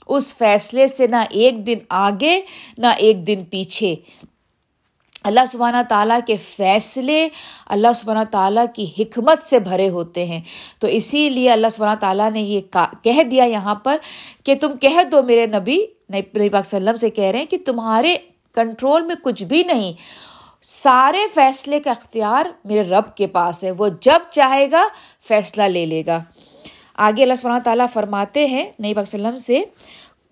اس 0.06 0.36
فیصلے 0.36 0.86
سے 0.86 1.06
نہ 1.06 1.16
ایک 1.30 1.66
دن 1.66 1.78
آگے، 1.88 2.40
نہ 2.78 2.86
ایک 2.86 3.26
دن 3.26 3.44
پیچھے۔ 3.50 3.94
اللہ 5.24 5.40
سبحانہ 5.48 5.76
تعالیٰ 5.88 6.18
کے 6.26 6.36
فیصلے 6.36 7.28
اللہ 7.66 7.92
سبحانہ 7.94 8.24
تعالیٰ 8.30 8.64
کی 8.74 8.90
حکمت 8.98 9.42
سے 9.44 9.58
بھرے 9.58 9.88
ہوتے 9.88 10.24
ہیں۔ 10.24 10.40
تو 10.78 10.86
اسی 10.86 11.30
لیے 11.30 11.50
اللہ 11.50 11.66
سبحانہ 11.68 11.98
تعالیٰ 12.00 12.30
نے 12.30 12.42
یہ 12.42 12.60
کہہ 13.02 13.22
دیا 13.22 13.44
یہاں 13.44 13.74
پر 13.74 13.96
کہ 14.44 14.54
تم 14.54 14.76
کہہ 14.76 15.04
دو 15.12 15.22
میرے 15.22 15.46
نبی 15.46 15.86
نبی 16.12 16.48
پاک 16.48 16.66
وسلم 16.66 16.96
سے 16.96 17.10
کہہ 17.10 17.24
رہے 17.24 17.38
ہیں 17.38 17.46
کہ 17.46 17.56
تمہارے 17.66 18.14
کنٹرول 18.52 19.02
میں 19.02 19.14
کچھ 19.22 19.44
بھی 19.44 19.62
نہیں۔ 19.62 19.92
سارے 20.62 21.18
فیصلے 21.34 21.80
کا 21.80 21.90
اختیار 21.90 22.46
میرے 22.64 22.82
رب 22.82 23.16
کے 23.16 23.26
پاس 23.26 23.64
ہے، 23.64 23.70
وہ 23.70 23.88
جب 24.00 24.20
چاہے 24.30 24.70
گا 24.70 24.86
فیصلہ 25.28 25.62
لے 25.62 25.86
لے 25.86 26.02
گا۔ 26.06 26.18
آگے 27.06 27.22
اللہ 27.22 27.34
سبحانہ 27.34 27.62
تعالیٰ 27.62 27.86
فرماتے 27.92 28.46
ہیں 28.46 28.70
نئی 28.78 28.94
پاک 28.94 29.02
وسلم 29.02 29.38
سے 29.38 29.62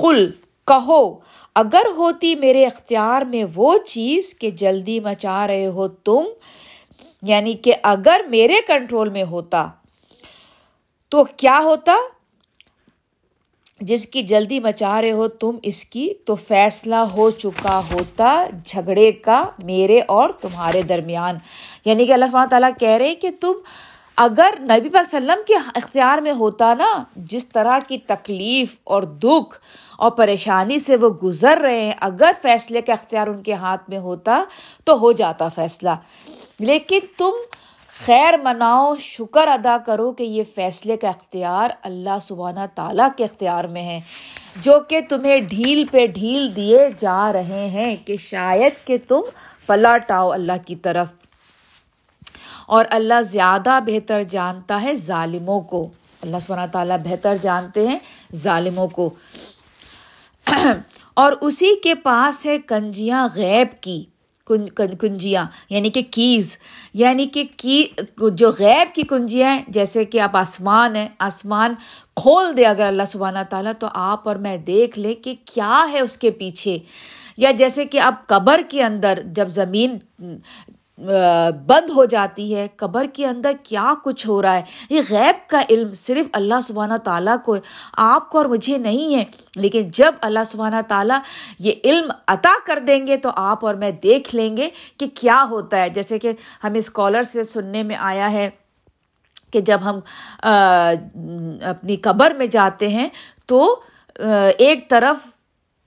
کل 0.00 0.31
کہو، 0.67 1.19
اگر 1.55 1.87
ہوتی 1.97 2.35
میرے 2.35 2.67
اختیار 2.67 3.23
میں 3.23 3.45
وہ 3.55 3.77
چیز 3.87 4.35
کہ 4.39 4.50
جلدی 4.50 5.00
مچا 5.00 5.47
رہے 5.47 5.67
ہو 5.67 5.89
تم 5.89 6.25
یعنی 7.23 7.53
کہ 7.53 7.75
اگر 7.83 8.21
میرے 8.31 8.61
کنٹرول 8.67 9.09
میں 9.09 9.25
ہوتا، 9.25 9.67
تو 11.09 11.25
کیا 11.37 11.61
ہوتا؟ 11.65 11.95
جس 13.81 14.07
کی 14.07 14.23
جلدی 14.23 14.61
مچا 14.61 15.00
رہے 15.03 15.11
ہو 15.11 15.29
تم، 15.29 15.57
اس 15.62 15.85
کی 15.85 16.09
تو 16.25 16.35
فیصلہ 16.35 16.95
ہو 16.95 17.31
چکا 17.31 17.81
ہوتا 17.93 18.45
جھگڑے 18.67 19.12
کا 19.12 19.45
میرے 19.65 20.00
اور 20.09 20.31
تمہارے 20.31 20.83
درمیان۔ 20.83 21.39
یعنی 21.85 22.07
کہ 22.07 22.12
اللہ 22.12 22.25
سبحانہ 22.31 22.49
تعالیٰ 22.49 22.71
کہہ 22.81 22.99
رہے 23.00 23.15
کہ 23.15 23.29
تم 23.41 23.53
اگر 24.23 24.55
نبی 24.61 24.89
پاک 24.89 25.07
وسلم 25.07 25.39
کے 25.47 25.55
اختیار 25.75 26.19
میں 26.19 26.33
ہوتا 26.33 26.75
نا، 26.75 27.05
جس 27.17 27.49
طرح 27.49 27.79
کی 27.89 27.99
تکلیف 27.99 28.77
اور 28.85 29.03
دکھ 29.03 29.59
اور 29.99 30.11
پریشانی 30.11 30.79
سے 30.79 30.97
وہ 30.97 31.09
گزر 31.09 31.59
رہے 31.62 31.81
ہیں، 31.81 31.93
اگر 32.00 32.31
فیصلے 32.43 32.81
کا 32.81 32.93
اختیار 32.93 33.27
ان 33.27 33.43
کے 33.43 33.53
ہاتھ 33.53 33.91
میں 33.91 33.99
ہوتا 33.99 34.45
تو 34.85 34.99
ہو 34.99 35.12
جاتا 35.12 35.49
فیصلہ۔ 35.49 35.91
لیکن 36.59 36.99
تم 37.19 37.31
خیر 38.05 38.35
مناؤ، 38.43 38.95
شکر 38.97 39.49
ادا 39.49 39.77
کرو 39.87 40.12
کہ 40.12 40.23
یہ 40.23 40.43
فیصلے 40.55 40.97
کا 40.97 41.09
اختیار 41.09 41.71
اللہ 41.83 42.19
سبحانہ 42.21 42.67
تعالیٰ 42.75 43.09
کے 43.17 43.25
اختیار 43.25 43.65
میں 43.65 43.83
ہے۔ 43.83 44.00
جو 44.62 44.81
کہ 44.81 45.00
تمہیں 45.09 45.39
ڈھیل 45.39 45.85
پہ 45.91 46.07
ڈھیل 46.07 46.57
دیے 46.57 46.89
جا 46.99 47.33
رہے 47.33 47.69
ہیں 47.69 47.97
کہ 48.05 48.17
شاید 48.17 48.87
کہ 48.87 48.97
تم 49.09 49.21
پلٹ 49.67 50.11
آؤ 50.11 50.31
اللہ 50.31 50.67
کی 50.67 50.77
طرف۔ 50.77 51.20
اور 52.71 52.85
اللہ 52.91 53.23
زیادہ 53.23 53.79
بہتر 53.87 54.23
جانتا 54.23 54.83
ہے 54.83 54.95
ظالموں 54.95 55.61
کو۔ 55.61 55.91
اللہ 56.23 56.37
سبحانہ 56.41 56.71
تعالیٰ 56.73 56.99
بہتر 56.99 57.37
جانتے 57.41 57.89
ہیں 57.89 57.99
ظالموں 58.35 58.89
کو۔ 58.89 59.11
اور 61.15 61.33
اسی 61.41 61.75
کے 61.83 61.95
پاس 61.95 62.47
ہے 62.47 62.59
کنجیاں 62.59 63.29
غیب 63.35 63.83
کی۔ 63.83 64.05
کنجیاں 64.99 65.45
یعنی 65.71 65.91
کہ 65.91 66.03
کیز۔ 66.11 66.59
یعنی 66.95 67.27
کہ 67.27 67.45
کی 67.57 67.87
جو 68.33 68.53
غیب 68.59 68.95
کی 68.95 69.03
کنجیاں 69.03 69.55
ہیں، 69.55 69.65
جیسے 69.69 70.05
کہ 70.05 70.21
آپ 70.21 70.37
آسمان 70.37 70.97
ہیں، 70.97 71.09
آسمان 71.19 71.75
کھول 72.17 72.57
دے 72.57 72.65
اگر 72.65 72.87
اللہ 72.87 73.03
سبحانہ 73.07 73.39
تعالیٰ، 73.50 73.73
تو 73.79 73.87
آپ 73.95 74.29
اور 74.29 74.37
میں 74.37 74.57
دیکھ 74.57 74.99
لیں 74.99 75.15
کہ 75.15 75.35
کیا 75.45 75.87
ہے 75.93 76.00
اس 76.00 76.17
کے 76.17 76.31
پیچھے۔ 76.31 76.79
یا 77.37 77.50
جیسے 77.50 77.85
کہ 77.85 78.00
آپ 78.00 78.27
قبر 78.27 78.61
کے 78.69 78.83
اندر 78.83 79.19
جب 79.25 79.49
زمین 79.49 79.99
بند 81.66 81.90
ہو 81.90 82.04
جاتی 82.04 82.54
ہے، 82.54 82.66
قبر 82.76 83.07
کے 83.12 83.26
اندر 83.26 83.52
کیا 83.62 83.92
کچھ 84.04 84.26
ہو 84.26 84.40
رہا 84.42 84.54
ہے؟ 84.54 84.62
یہ 84.90 85.00
غیب 85.11 85.49
کا 85.50 85.62
علم 85.71 85.95
صرف 85.95 86.26
اللہ 86.33 86.61
سبحانہ 86.62 86.97
تعالیٰ 87.04 87.37
کو 87.45 87.54
ہے، 87.54 87.61
آپ 87.97 88.28
کو 88.30 88.38
اور 88.38 88.47
مجھے 88.47 88.78
نہیں 88.78 89.14
ہے۔ 89.14 89.25
لیکن 89.57 89.88
جب 89.92 90.14
اللہ 90.21 90.45
سبحانہ 90.47 90.80
تعالیٰ 90.88 91.19
یہ 91.59 91.73
علم 91.85 92.11
عطا 92.28 92.54
کر 92.66 92.78
دیں 92.87 93.07
گے 93.07 93.16
تو 93.16 93.30
آپ 93.37 93.64
اور 93.66 93.75
میں 93.75 93.90
دیکھ 94.02 94.35
لیں 94.35 94.57
گے 94.57 94.69
کہ 94.99 95.07
کیا 95.14 95.45
ہوتا 95.50 95.76
ہے۔ 95.76 95.88
جیسے 95.88 96.19
کہ 96.19 96.33
ہم 96.64 96.75
اسکالر 96.75 97.23
سے 97.23 97.42
سننے 97.42 97.83
میں 97.83 97.97
آیا 97.97 98.30
ہے 98.33 98.49
کہ 99.52 99.61
جب 99.61 99.78
ہم 99.85 99.99
اپنی 101.64 101.97
قبر 101.97 102.30
میں 102.30 102.47
جاتے 102.47 102.88
ہیں 102.88 103.09
تو 103.47 103.80
ایک 104.59 104.88
طرف 104.90 105.26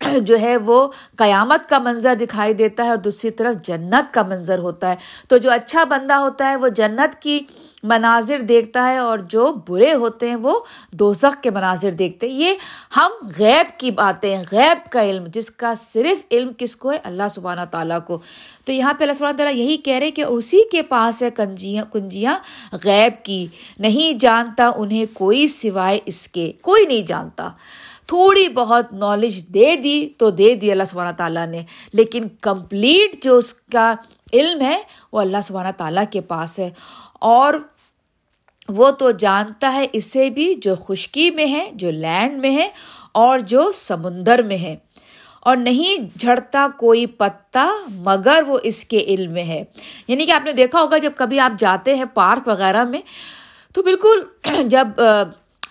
جو 0.21 0.39
ہے 0.39 0.57
وہ 0.57 0.87
قیامت 1.17 1.69
کا 1.69 1.79
منظر 1.79 2.13
دکھائی 2.15 2.53
دیتا 2.53 2.83
ہے 2.83 2.89
اور 2.89 2.97
دوسری 2.97 3.31
طرف 3.31 3.65
جنت 3.65 4.13
کا 4.13 4.23
منظر 4.23 4.59
ہوتا 4.59 4.89
ہے۔ 4.89 4.95
تو 5.27 5.37
جو 5.37 5.51
اچھا 5.51 5.83
بندہ 5.83 6.13
ہوتا 6.13 6.49
ہے 6.49 6.55
وہ 6.55 6.67
جنت 6.67 7.21
کی 7.21 7.39
مناظر 7.83 8.39
دیکھتا 8.39 8.89
ہے 8.89 8.97
اور 8.97 9.17
جو 9.17 9.53
برے 9.67 9.93
ہوتے 9.93 10.29
ہیں 10.29 10.35
وہ 10.35 10.59
دوزخ 10.91 11.43
کے 11.43 11.49
مناظر 11.49 11.91
دیکھتے 11.91 12.29
ہیں۔ 12.29 12.35
یہ 12.35 12.53
ہم 12.97 13.11
غیب 13.39 13.79
کی 13.79 13.91
باتیں 13.91 14.43
غیب 14.51 14.91
کا 14.91 15.03
علم، 15.03 15.23
جس 15.27 15.51
کا 15.51 15.73
صرف 15.77 16.23
علم 16.31 16.51
کس 16.57 16.75
کو 16.75 16.91
ہے؟ 16.91 16.99
اللہ 17.03 17.23
سبحانہ 17.29 17.61
تعالیٰ 17.71 17.99
کو۔ 18.07 18.19
تو 18.65 18.71
یہاں 18.71 18.93
پہ 18.93 19.03
اللہ 19.03 19.13
سبحانہ 19.13 19.37
تعالیٰ 19.37 19.55
یہی 19.55 19.77
کہہ 19.77 19.97
رہے 19.97 20.11
کہ 20.11 20.21
اسی 20.21 20.61
کے 20.71 20.81
پاس 20.81 21.23
ہے 21.23 21.29
کنجیاں 21.31 21.85
کنجیاں 21.93 22.39
غیب 22.71 23.25
کی۔ 23.25 23.47
نہیں 23.79 24.19
جانتا 24.19 24.71
انہیں 24.77 25.05
کوئی 25.13 25.47
سوائے 25.47 25.99
اس 26.05 26.27
کے، 26.27 26.51
کوئی 26.61 26.85
نہیں 26.85 27.01
جانتا۔ 27.01 27.49
تھوڑی 28.07 28.49
بہت 28.49 28.93
نالج 28.93 29.47
دے 29.47 29.75
دی 29.75 30.09
تو 30.17 30.29
دے 30.29 30.55
دی 30.55 30.71
اللہ 30.71 30.83
سبحانہ 30.83 31.15
تعالیٰ 31.17 31.47
نے۔ 31.47 31.63
لیکن 31.93 32.23
کمپلیٹ 32.41 33.23
جو 33.23 33.37
اس 33.37 33.53
کا 33.53 33.93
علم 34.33 34.61
ہے 34.61 34.81
وہ 35.11 35.21
اللہ 35.21 35.37
سبحانہ 35.43 35.69
تعالیٰ 35.77 36.03
کے 36.11 36.21
پاس 36.21 36.59
ہے۔ 36.59 36.69
اور 37.13 37.53
وہ 38.69 38.91
تو 38.91 39.11
جانتا 39.11 39.73
ہے 39.73 39.87
اسے 39.93 40.29
بھی 40.29 40.53
جو 40.53 40.75
خشکی 40.75 41.31
میں 41.31 41.45
ہے، 41.45 41.69
جو 41.73 41.91
لینڈ 41.91 42.39
میں 42.39 42.55
ہے 42.55 42.69
اور 43.11 43.39
جو 43.39 43.71
سمندر 43.71 44.41
میں 44.41 44.57
ہے۔ 44.57 44.75
اور 45.41 45.57
نہیں 45.57 46.19
جھڑتا 46.19 46.67
کوئی 46.77 47.05
پتا 47.05 47.69
مگر 47.89 48.43
وہ 48.47 48.59
اس 48.63 48.85
کے 48.85 48.97
علم 48.97 49.33
میں 49.33 49.43
ہے۔ 49.43 49.63
یعنی 50.07 50.25
کہ 50.25 50.31
آپ 50.31 50.41
نے 50.45 50.51
دیکھا 50.51 50.81
ہوگا 50.81 50.97
جب 50.97 51.11
کبھی 51.15 51.39
آپ 51.39 51.51
جاتے 51.59 51.95
ہیں 51.95 52.05
پارک 52.13 52.47
وغیرہ 52.47 52.83
میں 52.83 53.01
تو 53.73 53.83
بالکل 53.83 54.23
جب 54.65 54.87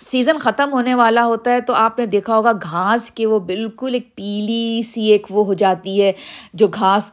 سیزن 0.03 0.39
ختم 0.39 0.73
ہونے 0.73 0.95
والا 0.95 1.25
ہوتا 1.25 1.51
ہے 1.51 1.61
تو 1.61 1.75
آپ 1.75 1.99
نے 1.99 2.07
دیکھا 2.07 2.37
ہوگا 2.37 2.53
گھاس 2.53 3.11
کے 3.11 3.27
وہ 3.27 3.39
بالکل 3.39 3.95
ایک 3.95 4.17
پیلی 4.17 4.83
سی 4.83 5.03
ایک 5.03 5.27
وہ 5.31 5.47
ہو 5.47 5.55
جاتی 5.55 6.03
ہے 6.03 6.13
جو 6.55 6.69
گھاس 6.69 7.13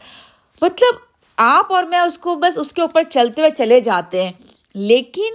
مطلب 0.62 0.96
آپ 1.38 1.74
اور 1.74 1.84
میں 1.84 2.00
اس 2.00 2.18
کو 2.18 2.36
بس 2.36 2.58
اس 2.58 2.74
کے 2.74 2.82
اوپر 2.82 3.02
چلتے 3.02 3.42
ہوئے 3.42 3.50
چلے 3.58 3.80
جاتے 3.80 4.24
ہیں۔ 4.24 4.32
لیکن 4.74 5.34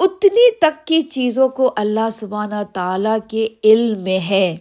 اتنی 0.00 0.54
تک 0.58 0.86
کی 0.86 1.02
چیزوں 1.02 1.48
کو 1.48 1.72
اللہ 1.76 2.10
سبحانہ 2.12 2.62
تعالیٰ 2.72 3.18
کے 3.28 3.48
علم 3.64 4.00
میں 4.00 4.18
ہے۔ 4.18 4.56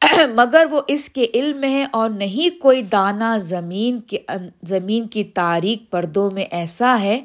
مگر 0.34 0.66
وہ 0.70 0.80
اس 0.86 1.10
کے 1.10 1.26
علم 1.34 1.56
میں 1.56 1.70
ہے 1.70 1.86
اور 1.90 2.10
نہیں، 2.10 2.60
کوئی 2.60 2.82
دانہ 2.82 3.38
زمین 3.38 4.00
کے 4.00 4.18
زمین 4.62 5.06
کی 5.06 5.24
تاریخ 5.24 5.90
پردوں 5.90 6.30
میں 6.30 6.44
ایسا 6.50 7.00
ہے 7.00 7.20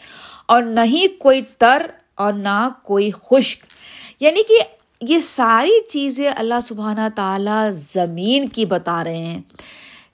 اور 0.46 0.64
نہیں، 0.64 1.22
کوئی 1.22 1.42
تر 1.58 1.82
اور 2.16 2.34
نہ 2.34 2.70
کوئی 2.84 3.12
خشک۔ 3.12 3.66
یعنی 4.20 4.44
کہ 4.44 4.60
یہ 5.02 5.20
ساری 5.20 5.86
چیزیں 5.90 6.32
اللہ 6.36 6.60
سبحانہ 6.64 7.08
تعالیٰ 7.16 7.70
زمین 7.72 8.48
کی 8.48 8.66
بتا 8.66 9.04
رہے 9.04 9.18
ہیں۔ 9.18 9.42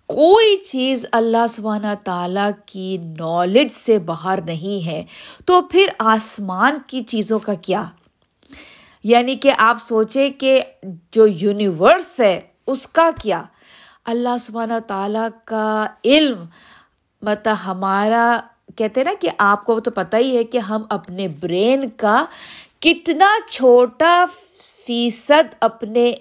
کوئی 0.06 0.58
چیز 0.58 1.06
اللہ 1.12 1.48
سبحانہ 1.50 1.88
تعالیٰ 2.04 2.50
کی 2.66 2.98
نالج 3.20 3.72
سے 3.72 4.00
باہر 4.00 4.40
نہیں 4.42 4.86
ہے۔ 4.86 5.04
تو 5.46 5.62
پھر 5.62 5.86
آسمان 6.00 6.78
کی 6.88 7.02
چیزوں 7.02 7.40
کا 7.40 7.54
کیا؟ 7.54 7.84
یعنی 9.04 9.36
کہ 9.36 9.52
آپ 9.58 9.78
سوچیں 9.80 10.30
کہ 10.30 10.62
جو 11.12 11.28
یونیورس 11.28 12.20
ہے، 12.20 12.42
اس 12.68 12.88
کا 12.88 13.10
کیا؟ 13.22 13.44
اللہ 14.06 14.38
سبحانہ 14.40 14.80
تعالیٰ 14.88 15.28
کا 15.46 15.88
علم 16.06 16.46
مطلب 17.22 17.56
ہمارا 17.66 18.40
کہتے 18.76 19.00
ہیں 19.00 19.06
نا 19.06 19.14
کہ 19.20 19.30
آپ 19.38 19.66
کو 19.66 19.80
تو 19.80 19.92
پتہ 19.92 20.18
ہی 20.18 20.38
ہے 20.38 20.44
کہ 20.44 20.58
ہم 20.58 20.82
اپنے 20.90 21.28
برین 21.28 21.90
کا 21.90 22.26
کتنا 22.80 23.30
چھوٹا 23.50 24.26
فیصد 24.88 25.56
اپنے 25.60 26.14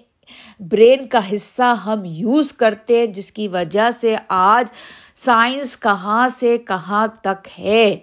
برین 0.61 1.09
کا 1.09 1.35
حصہ 1.35 1.75
ہم 1.87 2.03
یوز 2.05 2.53
کرتے 2.53 2.99
ہیں، 2.99 3.07
جس 3.07 3.33
کی 3.33 3.49
وجہ 3.49 3.91
سے 3.91 4.17
آج 4.29 4.73
سائنس 5.15 5.81
کہاں 5.81 6.29
سے 6.29 6.59
کہاں 6.59 7.07
تک 7.23 7.61
ہے۔ 7.61 7.97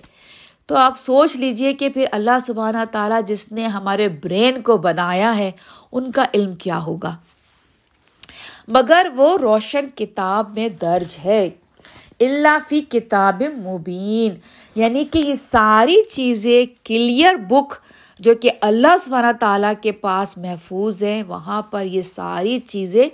تو 0.66 0.76
آپ 0.76 0.98
سوچ 0.98 1.36
لیجیے 1.36 1.74
کہ 1.74 1.90
پھر 1.90 2.06
اللہ 2.12 2.40
سبحانہ 2.42 2.78
تعالیٰ 2.92 3.20
جس 3.26 3.52
نے 3.52 3.68
ہمارے 3.68 4.10
برین 4.10 4.62
کو 4.62 4.78
بنایا 4.78 5.38
ہے، 5.38 5.52
ان 5.92 6.12
کا 6.12 6.26
علم 6.34 6.56
کیا 6.56 6.80
ہوگا۔ 6.80 7.16
مگر 8.68 9.08
وہ 9.16 9.38
روشن 9.38 9.88
کتاب 9.96 10.52
میں 10.52 10.70
درج 10.70 11.18
ہے۔ 11.26 11.50
اللہ 12.20 12.58
فی 12.70 12.82
کتاب 12.82 13.44
مبین۔ 13.66 14.36
یعنی 14.76 15.06
کہ 15.06 15.18
یہ 15.18 15.36
ساری 15.36 16.02
چیزیں 16.10 16.66
کلیئر 16.84 17.36
بک 17.36 17.74
جو 18.20 18.36
کہ 18.36 18.50
اللہ 18.62 18.98
سبحانہ 19.00 19.32
تعالیٰ 19.40 19.74
کے 19.82 19.92
پاس 19.92 20.38
محفوظ 20.38 21.04
ہیں، 21.04 21.24
وہاں 21.24 21.62
پر 21.62 21.86
یہ 21.86 22.02
ساری 22.02 22.58
چیزیں 22.58 23.10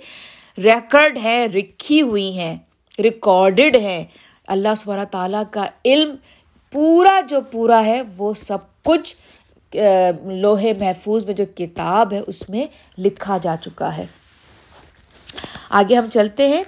ریکڈ 0.58 1.18
ہیں، 1.18 1.46
رکھی 1.46 2.02
ہوئی 2.02 2.38
ہیں، 2.38 2.56
ریکارڈڈ 2.98 3.76
ہیں۔ 3.76 4.04
اللہ 4.46 4.74
سبحانہ 4.76 5.04
تعالیٰ 5.10 5.42
کا 5.50 5.66
علم 5.84 6.16
پورا 6.72 7.20
جو 7.28 7.40
پورا 7.40 7.84
ہے، 7.84 8.02
وہ 8.16 8.34
سب 8.34 8.58
کچھ 8.84 9.16
لوہے 10.26 10.72
محفوظ 10.78 11.24
میں 11.24 11.34
جو 11.34 11.44
کتاب 11.54 12.12
ہے، 12.12 12.20
اس 12.26 12.50
میں 12.50 12.66
لکھا 12.98 13.38
جا 13.38 13.56
چکا 13.62 13.96
ہے۔ 13.96 14.06
آگے 15.70 15.94
ہم 15.94 16.06
چلتے 16.06 16.48
ہیں۔ 16.48 16.64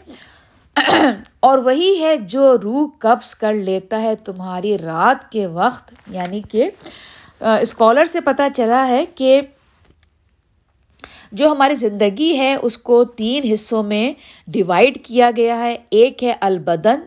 اور 1.41 1.59
وہی 1.59 2.01
ہے 2.01 2.17
جو 2.17 2.57
روح 2.63 2.89
قبض 2.99 3.35
کر 3.35 3.55
لیتا 3.55 4.03
ہے 4.03 4.17
تمہاری 4.17 4.79
رات 4.79 5.33
کے 5.33 5.47
وقت 5.47 5.95
یعنی 6.11 6.43
کہ 6.51 6.71
اسکالر 7.41 8.05
سے 8.05 8.21
پتہ 8.21 8.43
چلا 8.57 8.89
ہے 8.89 9.07
کہ 9.07 9.41
جو 11.33 11.53
ہماری 11.53 11.75
زندگی 11.75 12.39
ہے، 12.39 12.55
اس 12.55 12.79
کو 12.79 13.05
تین 13.05 13.53
حصوں 13.53 13.83
میں 13.83 14.13
ڈیوائڈ 14.47 15.05
کیا 15.05 15.31
گیا 15.37 15.59
ہے۔ 15.59 15.77
ایک 15.91 16.25
ہے 16.25 16.35
البدن، 16.41 17.01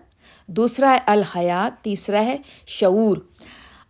دوسرا 0.48 0.94
ہے 0.94 1.00
الحیات، 1.06 1.84
تیسرا 1.84 2.26
ہے 2.26 2.38
شعور۔ 2.68 3.18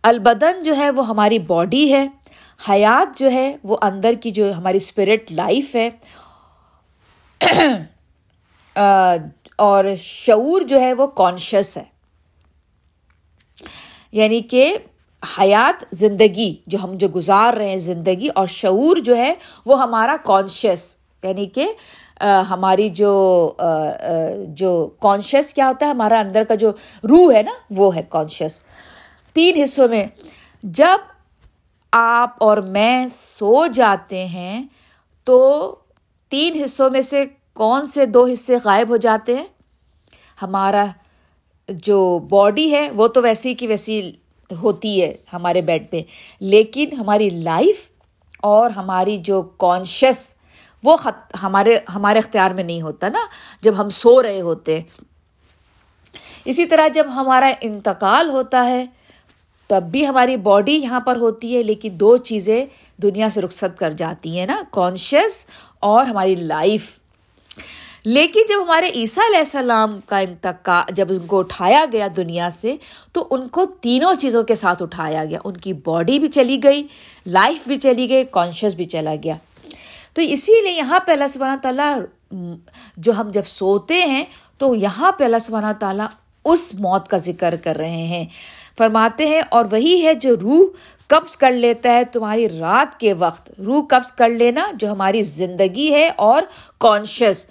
البدن 0.02 0.62
جو 0.62 0.76
ہے 0.76 0.90
وہ 0.90 1.08
ہماری 1.08 1.38
باڈی 1.38 1.92
ہے، 1.92 2.08
حیات 2.68 3.18
جو 3.18 3.30
ہے 3.30 3.56
وہ 3.62 3.76
اندر 3.82 4.12
کی 4.20 4.30
جو 4.30 4.52
ہماری 4.52 4.76
اسپرٹ 4.76 5.32
لائف 5.32 5.76
ہے۔ 5.76 5.90
اور 9.60 9.84
شعور 9.96 10.62
جو 10.62 10.80
ہے 10.80 10.92
وہ 10.94 11.06
کانشیس 11.06 11.76
ہے۔ 11.76 11.84
یعنی 14.12 14.40
کہ 14.40 14.76
حیات 15.38 15.84
زندگی 15.92 16.54
جو 16.66 16.78
ہم 16.84 16.92
جو 16.94 17.08
گزار 17.08 17.54
رہے 17.54 17.68
ہیں 17.68 17.76
زندگی 17.76 18.28
اور 18.34 18.46
شعور 18.46 18.96
جو 18.96 19.16
ہے 19.16 19.34
وہ 19.66 19.80
ہمارا 19.82 20.16
کانشیس 20.24 20.96
یعنی 21.22 21.46
کہ 21.46 21.66
ہماری 22.50 22.88
جو 22.90 23.12
جو 24.48 24.70
کانشیس 25.00 25.52
کیا 25.54 25.68
ہوتا 25.68 25.86
ہے، 25.86 25.90
ہمارا 25.90 26.18
اندر 26.20 26.44
کا 26.44 26.54
جو 26.54 26.70
روح 27.04 27.32
ہے 27.34 27.42
نا، 27.42 27.52
وہ 27.70 27.94
ہے 27.96 28.02
کانشیس 28.08 28.60
تین 29.36 29.62
حصوں 29.62 29.88
میں، 29.88 30.06
جب 30.62 30.98
آپ 31.92 32.36
اور 32.38 32.58
میں 32.58 33.06
سو 33.10 33.66
جاتے 33.66 34.26
ہیں 34.26 34.62
تو 35.26 35.38
تین 36.32 36.62
حصوں 36.64 36.90
میں 36.90 37.02
سے 37.02 37.24
کون 37.60 37.86
سے 37.86 38.06
دو 38.06 38.26
حصے 38.26 38.56
غائب 38.64 38.88
ہو 38.88 38.96
جاتے 38.96 39.36
ہیں؟ 39.36 39.44
ہمارا 40.42 40.86
جو 41.68 42.18
باڈی 42.18 42.74
ہے، 42.74 42.90
وہ 42.90 43.08
تو 43.08 43.22
ویسی 43.22 43.54
کی 43.54 43.66
ویسی 43.66 44.12
ہوتی 44.62 45.02
ہے 45.02 45.16
ہمارے 45.32 45.60
بیڈ 45.60 45.90
پہ۔ 45.90 46.02
لیکن 46.40 46.88
ہماری 46.92 47.30
لائف 47.30 47.90
اور 48.40 48.70
ہماری 48.70 49.16
جو 49.16 49.42
کانشیس 49.42 50.34
وہ 50.84 50.96
خط، 50.96 51.36
ہمارے 51.42 51.78
ہمارے 51.94 52.18
اختیار 52.18 52.50
میں 52.50 52.64
نہیں 52.64 52.82
ہوتا 52.82 53.08
نا، 53.08 53.18
جب 53.62 53.74
ہم 53.78 53.88
سو 53.88 54.22
رہے 54.22 54.40
ہوتے۔ 54.40 54.74
ہیں 54.74 55.04
اسی 56.44 56.66
طرح 56.66 56.88
جب 56.88 57.06
ہمارا 57.14 57.52
انتقال 57.60 58.30
ہوتا 58.30 58.64
ہے، 58.64 58.86
تب 59.66 59.82
بھی 59.82 60.06
ہماری 60.06 60.36
باڈی 60.36 60.74
یہاں 60.74 61.00
پر 61.00 61.16
ہوتی 61.16 61.56
ہے، 61.56 61.62
لیکن 61.62 61.90
دو 61.92 62.16
چیزیں 62.16 62.66
دنیا 62.96 63.28
سے 63.28 63.40
رخصت 63.40 63.78
کر 63.78 63.90
جاتی 63.90 64.38
ہیں 64.38 64.46
نا۔ 64.46 64.62
کانشیس 64.70 65.46
اور 65.80 66.06
ہماری 66.06 66.34
لائف 66.34 67.00
لیکن 68.04 68.40
جب 68.48 68.62
ہمارے 68.62 68.90
عیسیٰ 68.94 69.24
علیہ 69.28 69.38
السلام 69.38 69.98
کا 70.06 70.18
انتقال 70.18 70.92
جب 70.94 71.10
ان 71.10 71.26
کو 71.26 71.38
اٹھایا 71.38 71.84
گیا 71.92 72.08
دنیا 72.16 72.48
سے، 72.50 72.76
تو 73.12 73.26
ان 73.30 73.48
کو 73.48 73.64
تینوں 73.80 74.14
چیزوں 74.14 74.42
کے 74.42 74.54
ساتھ 74.54 74.82
اٹھایا 74.82 75.24
گیا۔ 75.24 75.38
ان 75.44 75.56
کی 75.56 75.72
باڈی 75.86 76.18
بھی 76.18 76.28
چلی 76.28 76.62
گئی 76.62 76.86
لائف 77.26 77.66
بھی 77.68 77.76
چلی 77.76 78.08
گئی 78.10 78.24
کانشیس 78.30 78.74
بھی 78.74 78.84
چلا 78.84 79.14
گیا۔ 79.24 79.34
تو 80.14 80.22
اسی 80.22 80.60
لیے 80.62 80.72
یہاں 80.72 81.00
پہ 81.00 81.12
اللہ 81.12 81.28
سبحانہ 81.28 81.60
تعالیٰ، 81.62 81.98
جو 82.96 83.12
ہم 83.12 83.30
جب 83.30 83.46
سوتے 83.46 84.00
ہیں، 84.04 84.24
تو 84.58 84.74
یہاں 84.74 85.12
پہ 85.12 85.24
اللہ 85.24 85.38
سبحانہ 85.40 85.72
تعالیٰ 85.80 86.06
اس 86.44 86.74
موت 86.74 87.08
کا 87.08 87.16
ذکر 87.16 87.56
کر 87.56 87.76
رہے 87.76 88.06
ہیں۔ 88.06 88.24
فرماتے 88.78 89.26
ہیں، 89.26 89.40
اور 89.50 89.64
وہی 89.70 90.04
ہے 90.04 90.14
جو 90.14 90.34
روح 90.36 90.64
قبض 91.08 91.36
کر 91.36 91.50
لیتا 91.50 91.92
ہے 91.92 92.04
تمہاری 92.04 92.48
رات 92.48 92.98
کے 93.00 93.12
وقت۔ 93.12 93.50
روح 93.60 93.82
قبض 93.90 94.12
کر 94.12 94.28
لینا 94.28 94.70
جو 94.74 94.90
ہماری 94.92 95.22
زندگی 95.22 95.92
ہے 95.94 96.08
اور 96.16 96.42
کانشیس 96.78 97.46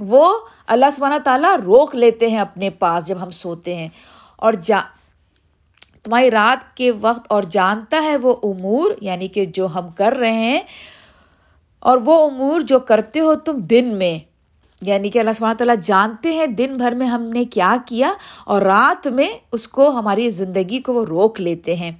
وہ 0.00 0.38
اللہ 0.66 0.86
سبحانہ 0.92 1.18
تعالیٰ 1.24 1.56
روک 1.56 1.94
لیتے 1.94 2.28
ہیں 2.28 2.38
اپنے 2.38 2.70
پاس 2.70 3.06
جب 3.06 3.22
ہم 3.22 3.30
سوتے 3.30 3.74
ہیں۔ 3.74 3.88
اور 4.36 4.52
جا 4.52 4.80
تمہاری 6.02 6.30
رات 6.30 6.76
کے 6.76 6.90
وقت 6.90 7.26
اور 7.28 7.42
جانتا 7.42 8.02
ہے 8.02 8.16
وہ 8.16 8.36
امور 8.42 8.90
یعنی 9.00 9.28
کہ 9.28 9.46
جو 9.46 9.66
ہم 9.66 9.88
کر 9.90 10.12
رہے 10.12 10.32
ہیں، 10.32 10.60
اور 11.78 11.98
وہ 12.04 12.30
امور 12.30 12.60
جو 12.60 12.78
کرتے 12.78 13.20
ہو 13.20 13.34
تم 13.34 13.58
دن 13.58 13.84
میں۔ 13.84 14.18
یعنی 14.80 15.10
کہ 15.10 15.18
اللہ 15.18 15.32
سبحانہ 15.32 15.56
تعالیٰ 15.56 15.74
جانتے 15.84 16.32
ہیں 16.32 16.46
دن 16.46 16.74
بھر 16.76 16.92
میں 16.92 17.06
ہم 17.06 17.22
نے 17.22 17.44
کیا 17.44 17.76
کیا، 17.86 18.12
اور 18.46 18.62
رات 18.62 19.08
میں 19.08 19.28
اس 19.52 19.68
کو 19.68 19.88
ہماری 19.88 20.30
زندگی 20.30 20.78
کو 20.78 20.94
وہ 20.94 21.04
روک 21.04 21.40
لیتے 21.40 21.76
ہیں۔ 21.76 21.90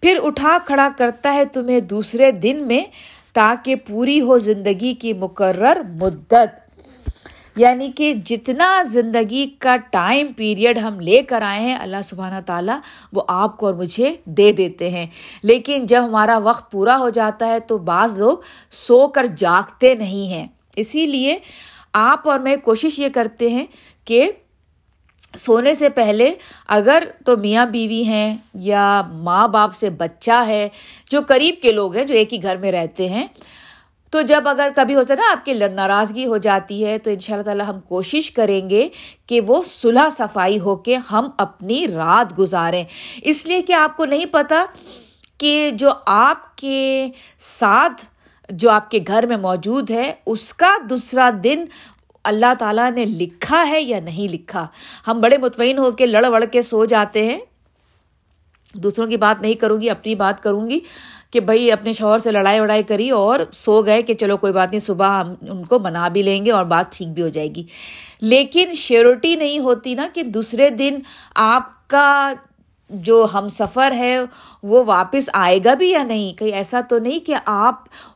پھر 0.00 0.18
اٹھا 0.22 0.58
کھڑا 0.66 0.88
کرتا 0.98 1.32
ہے 1.32 1.44
تمہیں 1.44 1.80
دوسرے 1.80 2.30
دن 2.32 2.66
میں، 2.66 2.84
تاکہ 3.32 3.74
پوری 3.76 4.20
ہو 4.20 4.38
زندگی 4.38 4.94
کی 4.94 5.12
مقرر 5.12 5.82
مدت۔ 6.00 6.63
یعنی 7.56 7.92
کہ 7.96 8.12
جتنا 8.12 8.82
زندگی 8.82 9.46
کا 9.58 9.76
ٹائم 9.76 10.26
پیریڈ 10.36 10.78
ہم 10.78 11.00
لے 11.00 11.22
کر 11.22 11.42
آئے 11.42 11.60
ہیں، 11.60 11.76
اللہ 11.76 12.02
سبحانہ 12.04 12.40
تعالیٰ 12.46 12.78
وہ 13.12 13.22
آپ 13.28 13.56
کو 13.56 13.66
اور 13.66 13.74
مجھے 13.74 14.16
دے 14.24 14.52
دیتے 14.52 14.90
ہیں۔ 14.90 15.06
لیکن 15.42 15.86
جب 15.86 16.04
ہمارا 16.04 16.38
وقت 16.38 16.70
پورا 16.72 16.96
ہو 16.96 17.08
جاتا 17.08 17.46
ہے 17.46 17.60
تو 17.60 17.78
بعض 17.78 18.18
لوگ 18.18 18.38
سو 18.70 19.08
کر 19.08 19.26
جاگتے 19.26 19.94
نہیں 19.94 20.28
ہیں۔ 20.28 20.46
اسی 20.76 21.06
لیے 21.06 21.38
آپ 21.92 22.28
اور 22.28 22.38
میں 22.38 22.56
کوشش 22.56 22.98
یہ 22.98 23.08
کرتے 23.08 23.48
ہیں 23.48 23.66
کہ 24.04 24.30
سونے 25.36 25.74
سے 25.74 25.88
پہلے 25.88 26.34
اگر 26.68 27.04
تو 27.24 27.36
میاں 27.36 27.66
بیوی 27.66 28.02
ہیں 28.02 28.36
یا 28.54 29.02
ماں 29.12 29.48
باپ 29.48 29.74
سے 29.74 29.90
بچہ 29.90 30.44
ہے، 30.46 30.68
جو 31.10 31.20
قریب 31.28 31.54
کے 31.62 31.72
لوگ 31.72 31.96
ہیں، 31.96 32.04
جو 32.04 32.14
ایک 32.14 32.34
ہی 32.34 32.42
گھر 32.42 32.56
میں 32.56 32.72
رہتے 32.72 33.08
ہیں 33.08 33.26
تو 34.14 34.22
جب 34.22 34.48
اگر 34.48 34.68
کبھی 34.76 34.94
ہوتا 34.94 35.14
ہے 35.14 35.18
نا 35.18 35.32
آپ 35.32 35.44
کی 35.44 35.52
ناراضگی 35.52 36.26
ہو 36.26 36.36
جاتی 36.36 36.86
ہے، 36.86 36.98
تو 36.98 37.10
ان 37.10 37.18
شاء 37.18 37.34
اللہ 37.34 37.44
تعالیٰ 37.44 37.66
ہم 37.68 37.80
کوشش 37.80 38.30
کریں 38.30 38.70
گے 38.70 38.88
کہ 39.26 39.40
وہ 39.40 39.62
صلح 39.62 40.08
صفائی 40.08 40.60
ہو 40.60 40.76
کے 40.76 40.96
ہم 40.96 41.28
اپنی 41.38 41.88
رات 41.88 42.38
گزاریں۔ 42.38 42.84
اس 43.22 43.46
لیے 43.46 43.62
کہ 43.62 43.72
آپ 43.72 43.96
کو 43.96 44.04
نہیں 44.04 44.26
پتا 44.26 44.64
کہ 45.38 45.70
جو 45.70 45.90
آپ 46.06 46.56
کے 46.56 47.06
ساتھ 47.38 48.04
جو 48.48 48.70
آپ 48.70 48.90
کے 48.90 48.98
گھر 49.06 49.26
میں 49.26 49.36
موجود 49.36 49.90
ہے، 49.90 50.14
اس 50.26 50.54
کا 50.54 50.70
دوسرا 50.90 51.30
دن 51.44 51.64
اللہ 52.24 52.54
تعالیٰ 52.58 52.90
نے 52.90 53.04
لکھا 53.04 53.68
ہے 53.68 53.80
یا 53.80 54.00
نہیں 54.00 54.32
لکھا۔ 54.32 54.66
ہم 55.06 55.20
بڑے 55.20 55.38
مطمئن 55.38 55.78
ہو 55.78 55.90
کے 55.90 56.06
لڑ 56.06 56.24
وڑ 56.24 56.44
کے 56.44 56.62
سو 56.62 56.84
جاتے 56.84 57.24
ہیں۔ 57.24 57.38
دوسروں 58.74 59.08
کی 59.08 59.16
بات 59.16 59.42
نہیں 59.42 59.54
کروں 59.54 59.80
گی، 59.80 59.90
اپنی 59.90 60.14
بات 60.14 60.42
کروں 60.42 60.70
گی 60.70 60.80
کہ 61.30 61.40
بھائی 61.40 61.72
اپنے 61.72 61.92
شوہر 61.92 62.18
سے 62.18 62.32
لڑائی 62.32 62.60
وڑائی 62.60 62.82
کری 62.82 63.10
اور 63.10 63.40
سو 63.52 63.82
گئے 63.82 64.02
کہ 64.02 64.14
چلو 64.14 64.36
کوئی 64.36 64.52
بات 64.52 64.68
نہیں، 64.70 64.80
صبح 64.80 65.20
ہم 65.20 65.34
ان 65.50 65.64
کو 65.64 65.78
منا 65.78 66.08
بھی 66.08 66.22
لیں 66.22 66.44
گے 66.44 66.50
اور 66.50 66.64
بات 66.64 66.92
ٹھیک 66.92 67.08
بھی 67.08 67.22
ہو 67.22 67.28
جائے 67.28 67.54
گی۔ 67.54 67.64
لیکن 68.20 68.74
شیورٹی 68.74 69.36
نہیں 69.36 69.58
ہوتی 69.58 69.94
نا 69.94 70.08
کہ 70.14 70.22
دوسرے 70.22 70.70
دن 70.70 70.98
آپ 71.34 71.88
کا 71.88 72.32
جو 72.90 73.26
ہم 73.34 73.48
سفر 73.48 73.92
ہے 73.92 74.18
وہ 74.62 74.84
واپس 74.86 75.30
آئے 75.32 75.58
گا 75.64 75.74
بھی 75.74 75.90
یا 75.90 76.02
نہیں۔ 76.02 76.38
کہیں 76.38 76.52
ایسا 76.52 76.80
تو 76.88 76.98
نہیں 76.98 77.18
کہ 77.18 77.34
آپ 77.44 77.74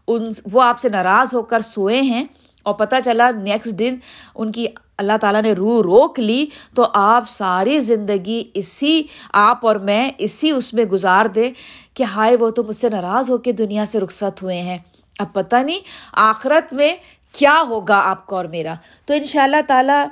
ان، 0.09 0.31
وہ 0.53 0.63
آپ 0.63 0.79
سے 0.79 0.89
ناراض 0.89 1.35
ہو 1.35 1.43
کر 1.43 1.61
سوئے 1.61 2.01
ہیں۔ 2.01 2.25
اور 2.69 2.87
پتہ 2.87 2.97
چلا 3.05 3.31
نیکسٹ 3.31 3.79
دن 3.79 3.97
ان 4.35 4.53
کی 4.53 4.67
اللہ 4.99 5.13
تعالیٰ 5.21 5.43
نے 5.43 5.53
روح 5.53 5.83
روک 5.83 6.21
لی، 6.21 6.47
تو 6.75 6.87
آپ 6.95 7.25
ساری 7.29 7.81
زندگی 7.81 8.45
اسی، 8.55 9.03
آپ 9.33 9.67
اور 9.67 9.77
میں 9.77 10.11
اسی 10.19 10.51
اس 10.51 10.75
میں 10.75 10.85
گزار 10.85 11.27
دے 11.27 11.51
کہ 11.95 12.03
ہائے 12.03 12.37
وہ 12.37 12.51
تو 12.51 12.65
مجھ 12.65 12.77
سے 12.77 12.89
ناراض 12.89 13.31
ہو 13.31 13.39
کے 13.39 13.53
دنیا 13.53 13.85
سے 13.85 14.01
رخصت 14.01 14.43
ہوئے 14.43 14.61
ہیں۔ 14.61 14.79
اب 15.19 15.33
پتہ 15.33 15.57
نہیں 15.57 15.81
آخرت 16.13 16.73
میں 16.73 16.97
کیا 17.33 17.63
ہوگا 17.69 18.01
آپ 18.05 18.27
کا 18.27 18.37
اور 18.37 18.45
میرا۔ 18.45 18.75
تو 19.07 19.15
ان 19.15 19.25
شاء 19.25 19.43
اللہ 19.43 19.63
تعالیٰ 19.69 20.05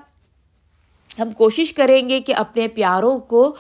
ہم 1.19 1.31
کوشش 1.31 1.73
کریں 1.73 2.09
گے 2.09 2.21
کہ 2.21 2.35
اپنے 2.37 2.67
پیاروں 2.69 3.19
کو 3.19 3.57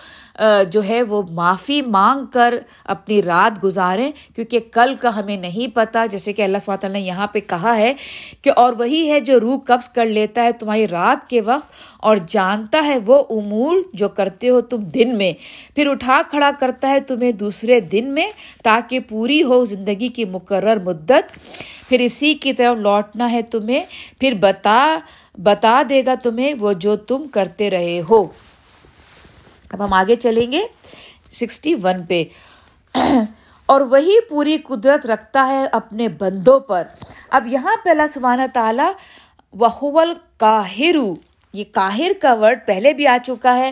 جو 0.71 0.83
ہے 0.85 1.03
وہ 1.03 1.23
معافی 1.31 1.81
مانگ 1.83 2.25
کر 2.33 2.55
اپنی 2.85 3.23
رات 3.23 3.63
گزاریں، 3.65 4.11
کیونکہ 4.35 4.59
کل 4.73 4.95
کا 5.01 5.17
ہمیں 5.17 5.37
نہیں 5.37 5.75
پتہ، 5.75 5.99
جیسے 6.11 6.33
کہ 6.33 6.43
اللہ 6.43 6.59
تعالیٰ 6.67 6.91
نے 6.91 7.01
یہاں 7.01 7.27
پہ 7.27 7.41
کہا 7.47 7.77
ہے 7.77 7.93
کہ 8.43 8.51
اور 8.57 8.73
وہی 8.79 9.11
ہے 9.11 9.21
جو 9.21 9.41
روح 9.41 9.59
قبض 9.67 9.89
کر 9.89 10.07
لیتا 10.07 10.43
ہے 10.43 10.53
تمہاری 10.53 10.87
رات 10.89 11.29
کے 11.31 11.41
وقت 11.41 11.73
اور 12.01 12.17
جانتا 12.29 12.85
ہے 12.85 12.99
وہ 13.07 13.23
امور 13.31 13.77
جو 13.95 14.09
کرتے 14.09 14.49
ہو 14.49 14.61
تم 14.61 14.83
دن 14.95 15.17
میں۔ 15.19 15.33
پھر 15.75 15.87
اٹھا 15.87 16.21
کھڑا 16.31 16.51
کرتا 16.61 16.89
ہے 16.89 17.01
تمہیں 17.01 17.33
دوسرے 17.33 17.81
دن 17.81 18.15
میں 18.15 18.31
تاکہ 18.65 19.01
پوری 19.01 19.43
ہو 19.43 19.65
زندگی 19.65 20.09
کی 20.09 20.25
مقرر 20.25 20.77
مدت۔ 20.77 21.39
پھر 21.89 22.01
اسی 22.01 22.35
کی 22.35 22.53
طرف 22.53 22.77
لوٹنا 22.77 23.31
ہے 23.33 23.43
تمہیں۔ 23.43 23.85
پھر 24.21 24.35
بتا 24.41 24.99
بتا 25.39 25.83
دے 25.89 26.03
گا 26.07 26.15
تمہیں 26.23 26.55
وہ 26.61 26.73
جو 26.73 26.97
تم 26.97 27.27
کرتے 27.27 27.71
رہے 27.71 28.01
ہو۔ 28.11 28.25
اب 29.71 29.85
ہم 29.85 29.93
آگے 29.93 30.15
چلیں 30.15 30.53
گے 30.53 30.67
سکسٹی 31.33 31.75
ون 31.75 32.07
پہ۔ 32.07 32.25
اور 33.67 33.81
وہی 33.81 34.21
پوری 34.29 34.59
قدرت 34.59 35.07
رکھتا 35.07 35.49
ہے 35.49 35.67
اپنے 35.73 36.09
بندوں 36.09 36.61
پر۔ 36.61 36.83
اب 37.31 37.47
یہاں 37.47 37.77
پہ 37.85 37.91
اللہ 37.91 38.07
سبحانہ 38.15 38.43
تعالیٰ 38.55 38.93
وہول 39.53 40.15
کاہرو 40.37 41.15
یہ 41.53 41.65
کاہر 41.73 42.13
کا 42.23 42.35
ورڈ 42.35 42.59
پہلے 42.67 42.93
بھی 42.93 43.07
آ 43.07 43.17
چکا 43.25 43.57
ہے۔ 43.57 43.71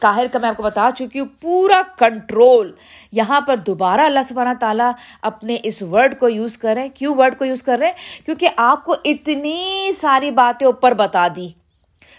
کاہر 0.00 0.26
کا 0.32 0.38
میں 0.38 0.48
آپ 0.48 0.56
کو 0.56 0.62
بتا 0.62 0.90
چکی 0.98 1.18
ہوں، 1.18 1.26
پورا 1.40 1.82
کنٹرول 1.98 2.72
یہاں 3.12 3.40
پر 3.40 3.56
دوبارہ 3.56 4.00
اللہ 4.00 4.20
سبحانہ 4.28 4.58
تعالیٰ 4.60 4.90
اپنے 5.22 5.56
اس 5.62 5.82
ورڈ 5.82 6.18
کو 6.18 6.28
یوز 6.28 6.58
کر 6.58 6.74
رہے 6.74 6.82
ہیں۔ 6.82 6.88
کیوں 6.88 7.14
ورڈ 7.16 7.38
کو 7.38 7.44
یوز 7.44 7.62
کر 7.62 7.78
رہے 7.78 7.86
ہیں؟ 7.86 8.24
کیونکہ 8.24 8.48
آپ 8.56 8.84
کو 8.84 8.94
اتنی 9.04 9.90
ساری 9.94 10.30
باتیں 10.30 10.66
اوپر 10.66 10.94
بتا 10.94 11.28
دی۔ 11.36 11.48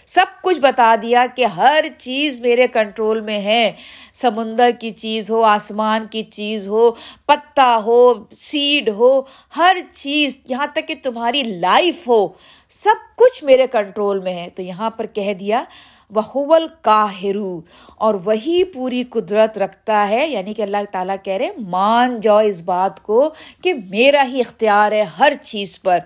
سب 0.06 0.26
کچھ 0.42 0.60
بتا 0.60 0.94
دیا 1.02 1.26
کہ 1.36 1.44
ہر 1.44 1.84
چیز 1.98 2.40
میرے 2.40 2.66
کنٹرول 2.66 3.20
میں 3.20 3.40
ہے۔ 3.40 3.72
سمندر 4.14 4.70
کی 4.80 4.90
چیز 4.90 5.30
ہو، 5.30 5.42
آسمان 5.42 6.06
کی 6.06 6.22
چیز 6.22 6.68
ہو، 6.68 6.90
پتا 7.26 7.80
ہو، 7.84 8.12
سیڈ 8.34 8.88
ہو، 8.88 9.22
ہر 9.56 9.76
چیز 9.92 10.38
یہاں 10.48 10.66
تک 10.72 10.88
کہ 10.88 10.94
تمہاری 11.02 11.42
لائف 11.42 12.08
ہو، 12.08 12.28
سب 12.68 13.16
کچھ 13.16 13.44
میرے 13.44 13.66
کنٹرول 13.66 14.18
میں 14.18 14.34
ہے۔ 14.34 14.48
تو 14.56 14.62
یہاں 14.62 14.90
پر 14.90 15.06
کہہ 15.06 15.34
دیا 15.34 15.64
وہول 16.12 16.66
کاہرو، 16.82 17.60
اور 17.96 18.14
وہی 18.24 18.62
پوری 18.64 19.02
قدرت 19.10 19.58
رکھتا 19.58 20.08
ہے 20.08 20.26
یعنی 20.26 20.54
کہ 20.54 20.62
اللہ 20.62 20.90
تعالیٰ 20.92 21.16
کہہ 21.22 21.32
رہے 21.32 21.50
مان 21.68 22.18
جاؤ 22.20 22.38
اس 22.38 22.60
بات 22.62 23.02
کو 23.02 23.28
کہ 23.62 23.74
میرا 23.90 24.24
ہی 24.28 24.40
اختیار 24.40 24.92
ہے 24.92 25.02
ہر 25.18 25.32
چیز 25.42 25.80
پر۔ 25.82 25.98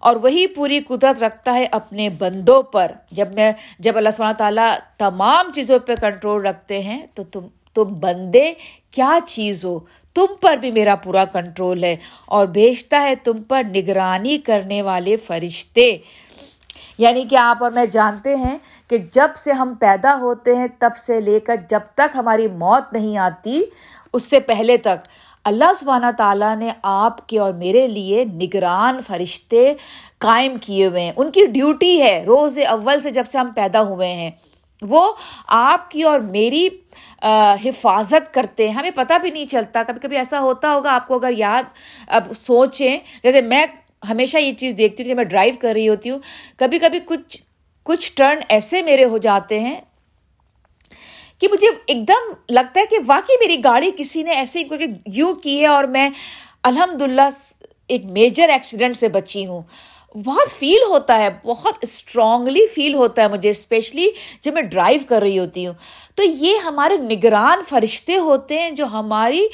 اور 0.00 0.16
وہی 0.16 0.46
پوری 0.46 0.80
قدرت 0.80 1.22
رکھتا 1.22 1.54
ہے 1.54 1.66
اپنے 1.70 2.08
بندوں 2.08 2.62
پر۔ 2.62 2.92
جب 3.10 3.32
میں، 3.32 3.52
جب 3.78 3.96
اللہ 3.96 4.10
سبحانہ 4.12 4.36
تعالیٰ 4.36 4.72
تمام 4.98 5.50
چیزوں 5.54 5.78
پہ 5.78 5.94
کنٹرول 5.94 6.46
رکھتے 6.46 6.82
ہیں، 6.82 7.00
تو 7.14 7.24
تم 7.24 7.46
تم 7.74 7.94
بندے 8.00 8.52
کیا 8.90 9.18
چیز 9.26 9.64
ہو؟ 9.64 9.78
تم 10.16 10.26
پر 10.40 10.56
بھی 10.56 10.70
میرا 10.70 10.94
پورا 10.96 11.24
کنٹرول 11.24 11.84
ہے، 11.84 11.96
اور 12.26 12.46
بھیجتا 12.46 13.02
ہے 13.02 13.14
تم 13.14 13.40
پر 13.40 13.62
نگرانی 13.74 14.38
کرنے 14.38 14.80
والے 14.82 15.16
فرشتے۔ 15.16 15.96
یعنی 16.98 17.22
کہ 17.22 17.36
آپ 17.36 17.64
اور 17.64 17.70
میں 17.70 17.86
جانتے 17.86 18.36
ہیں 18.36 18.58
کہ 18.88 18.98
جب 18.98 19.28
سے 19.36 19.52
ہم 19.52 19.74
پیدا 19.80 20.16
ہوتے 20.20 20.56
ہیں، 20.56 20.66
تب 20.78 20.96
سے 20.96 21.20
لے 21.20 21.40
کر 21.40 21.56
جب 21.68 21.80
تک 21.94 22.16
ہماری 22.16 22.48
موت 22.48 22.92
نہیں 22.92 23.18
آتی، 23.18 23.62
اس 24.12 24.22
سے 24.22 24.40
پہلے 24.40 24.76
تک 24.76 25.08
اللہ 25.44 25.72
سبحانہ 25.72 26.06
تعالیٰ 26.18 26.56
نے 26.56 26.70
آپ 26.82 27.28
کے 27.28 27.38
اور 27.38 27.52
میرے 27.52 27.88
لیے 27.88 28.24
نگران 28.24 29.00
فرشتے 29.06 29.74
قائم 30.18 30.56
کیے 30.60 30.86
ہوئے 30.86 31.00
ہیں۔ 31.00 31.12
ان 31.16 31.30
کی 31.30 31.46
ڈیوٹی 31.46 32.02
ہے 32.02 32.24
روز 32.26 32.58
اول 32.68 33.00
سے 33.00 33.10
جب 33.10 33.26
سے 33.26 33.38
ہم 33.38 33.50
پیدا 33.54 33.82
ہوئے 33.82 34.12
ہیں۔ 34.12 34.30
وہ 34.82 35.12
آپ 35.46 35.90
کی 35.90 36.02
اور 36.02 36.20
میری 36.20 36.68
حفاظت 37.64 38.34
کرتے 38.34 38.68
ہیں۔ 38.68 38.74
ہمیں 38.74 38.90
پتہ 38.94 39.14
بھی 39.22 39.30
نہیں 39.30 39.44
چلتا۔ 39.44 39.82
کبھی 39.82 40.00
کبھی 40.00 40.16
ایسا 40.16 40.40
ہوتا 40.40 40.74
ہوگا، 40.74 40.92
آپ 40.92 41.08
کو 41.08 41.14
اگر 41.14 41.30
یاد، 41.36 41.62
اب 42.08 42.32
سوچیں۔ 42.36 42.98
جیسے 43.22 43.40
میں 43.40 43.66
ہمیشہ 44.10 44.38
یہ 44.38 44.52
چیز 44.52 44.74
دیکھتی 44.78 45.02
ہوں 45.02 45.08
کہ 45.08 45.14
میں 45.14 45.24
ڈرائیو 45.24 45.54
کر 45.60 45.72
رہی 45.72 45.88
ہوتی 45.88 46.10
ہوں۔ 46.10 46.18
کبھی 46.56 46.78
کبھی 46.78 46.98
کچھ 47.06 47.42
کچھ 47.82 48.12
ٹرن 48.16 48.38
ایسے 48.48 48.82
میرے 48.82 49.04
ہو 49.04 49.18
جاتے 49.18 49.60
ہیں 49.60 49.80
کہ 51.38 51.48
مجھے 51.52 51.66
ایک 51.86 52.08
دم 52.08 52.32
لگتا 52.50 52.80
ہے 52.80 52.86
کہ 52.86 52.96
واقعی 53.06 53.36
میری 53.40 53.64
گاڑی 53.64 53.90
کسی 53.96 54.22
نے 54.22 54.32
ایسے 54.32 54.58
ہی 54.58 54.84
یوں 55.06 55.34
کی 55.34 55.60
ہے 55.60 55.66
اور 55.66 55.84
میں 55.84 56.10
الحمد 56.62 57.02
للہ 57.02 57.28
ایک 57.88 58.04
میجر 58.04 58.48
ایکسیڈنٹ 58.48 58.96
سے 58.96 59.08
بچی 59.08 59.46
ہوں۔ 59.46 59.62
بہت 60.24 60.52
فیل 60.52 60.82
ہوتا 60.88 61.18
ہے، 61.18 61.28
بہت 61.44 61.74
اسٹرانگلی 61.82 62.66
فیل 62.66 62.94
ہوتا 62.94 63.22
ہے 63.22 63.28
مجھے 63.28 63.50
اسپیشلی 63.50 64.10
جب 64.40 64.52
میں 64.52 64.62
ڈرائیو 64.62 65.00
کر 65.08 65.22
رہی 65.22 65.38
ہوتی 65.38 65.66
ہوں۔ 65.66 65.74
تو 66.14 66.22
یہ 66.22 66.56
ہمارے 66.56 66.96
نگران 66.96 67.58
فرشتے 67.68 68.16
ہوتے 68.16 68.60
ہیں 68.60 68.70
جو 68.70 68.86
ہماری 68.86 69.46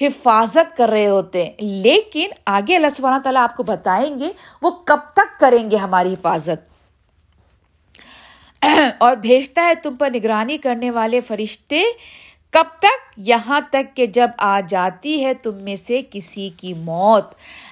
حفاظت 0.00 0.76
کر 0.76 0.88
رہے 0.88 1.08
ہوتے 1.08 1.44
ہیں۔ 1.44 1.52
لیکن 1.58 2.28
آگے 2.46 2.76
اللہ 2.76 2.88
سبحانہ 2.88 3.22
تعالیٰ 3.22 3.42
آپ 3.42 3.56
کو 3.56 3.62
بتائیں 3.62 4.18
گے 4.18 4.32
وہ 4.62 4.70
کب 4.70 4.98
تک 5.12 5.40
کریں 5.40 5.70
گے 5.70 5.76
ہماری 5.76 6.12
حفاظت۔ 6.12 6.76
اور 8.98 9.16
بھیجتا 9.16 9.62
ہے 9.62 9.74
تم 9.74 9.96
پر 9.96 10.10
نگرانی 10.14 10.58
کرنے 10.58 10.90
والے 10.90 11.20
فرشتے، 11.20 11.82
کب 12.50 12.64
تک؟ 12.78 13.12
یہاں 13.16 13.60
تک 13.70 13.96
کہ 13.96 14.06
جب 14.06 14.30
آ 14.38 14.60
جاتی 14.68 15.24
ہے 15.24 15.34
تم 15.34 15.54
میں 15.54 15.76
سے 15.76 16.02
کسی 16.10 16.50
کی 16.56 16.74
موت۔ 16.74 17.24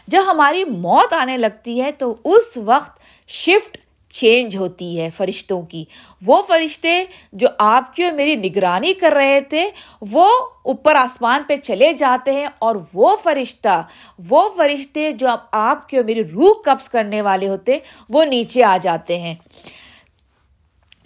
جب 0.06 0.22
ہماری 0.26 0.64
موت 0.64 1.12
آنے 1.12 1.36
لگتی 1.36 1.82
ہے 1.82 1.92
تو 1.92 2.16
اس 2.24 2.58
وقت 2.64 3.00
شفٹ 3.28 3.78
چینج 4.14 4.56
ہوتی 4.56 5.00
ہے 5.00 5.10
فرشتوں 5.16 5.62
کی۔ 5.62 5.84
وہ 6.26 6.42
فرشتے 6.48 7.04
جو 7.32 7.48
آپ 7.58 7.94
کی 7.94 8.04
اور 8.04 8.12
میری 8.12 8.36
نگرانی 8.36 8.94
کر 8.94 9.12
رہے 9.12 9.40
تھے، 9.40 9.70
وہ 10.00 10.30
اوپر 10.64 10.94
آسمان 10.94 11.42
پہ 11.46 11.56
چلے 11.56 11.92
جاتے 11.92 12.32
ہیں 12.32 12.46
اور 12.58 12.76
وہ 12.94 13.16
فرشتہ، 13.22 13.82
وہ 14.28 14.48
فرشتے 14.56 15.12
جو 15.12 15.28
آپ 15.52 15.88
کی 15.88 15.96
اور 15.96 16.04
میری 16.04 16.24
روح 16.24 16.52
قبض 16.64 16.88
کرنے 16.88 17.22
والے 17.22 17.48
ہوتے، 17.48 17.78
وہ 18.08 18.24
نیچے 18.24 18.64
آ 18.64 18.76
جاتے 18.82 19.18
ہیں۔ 19.20 19.34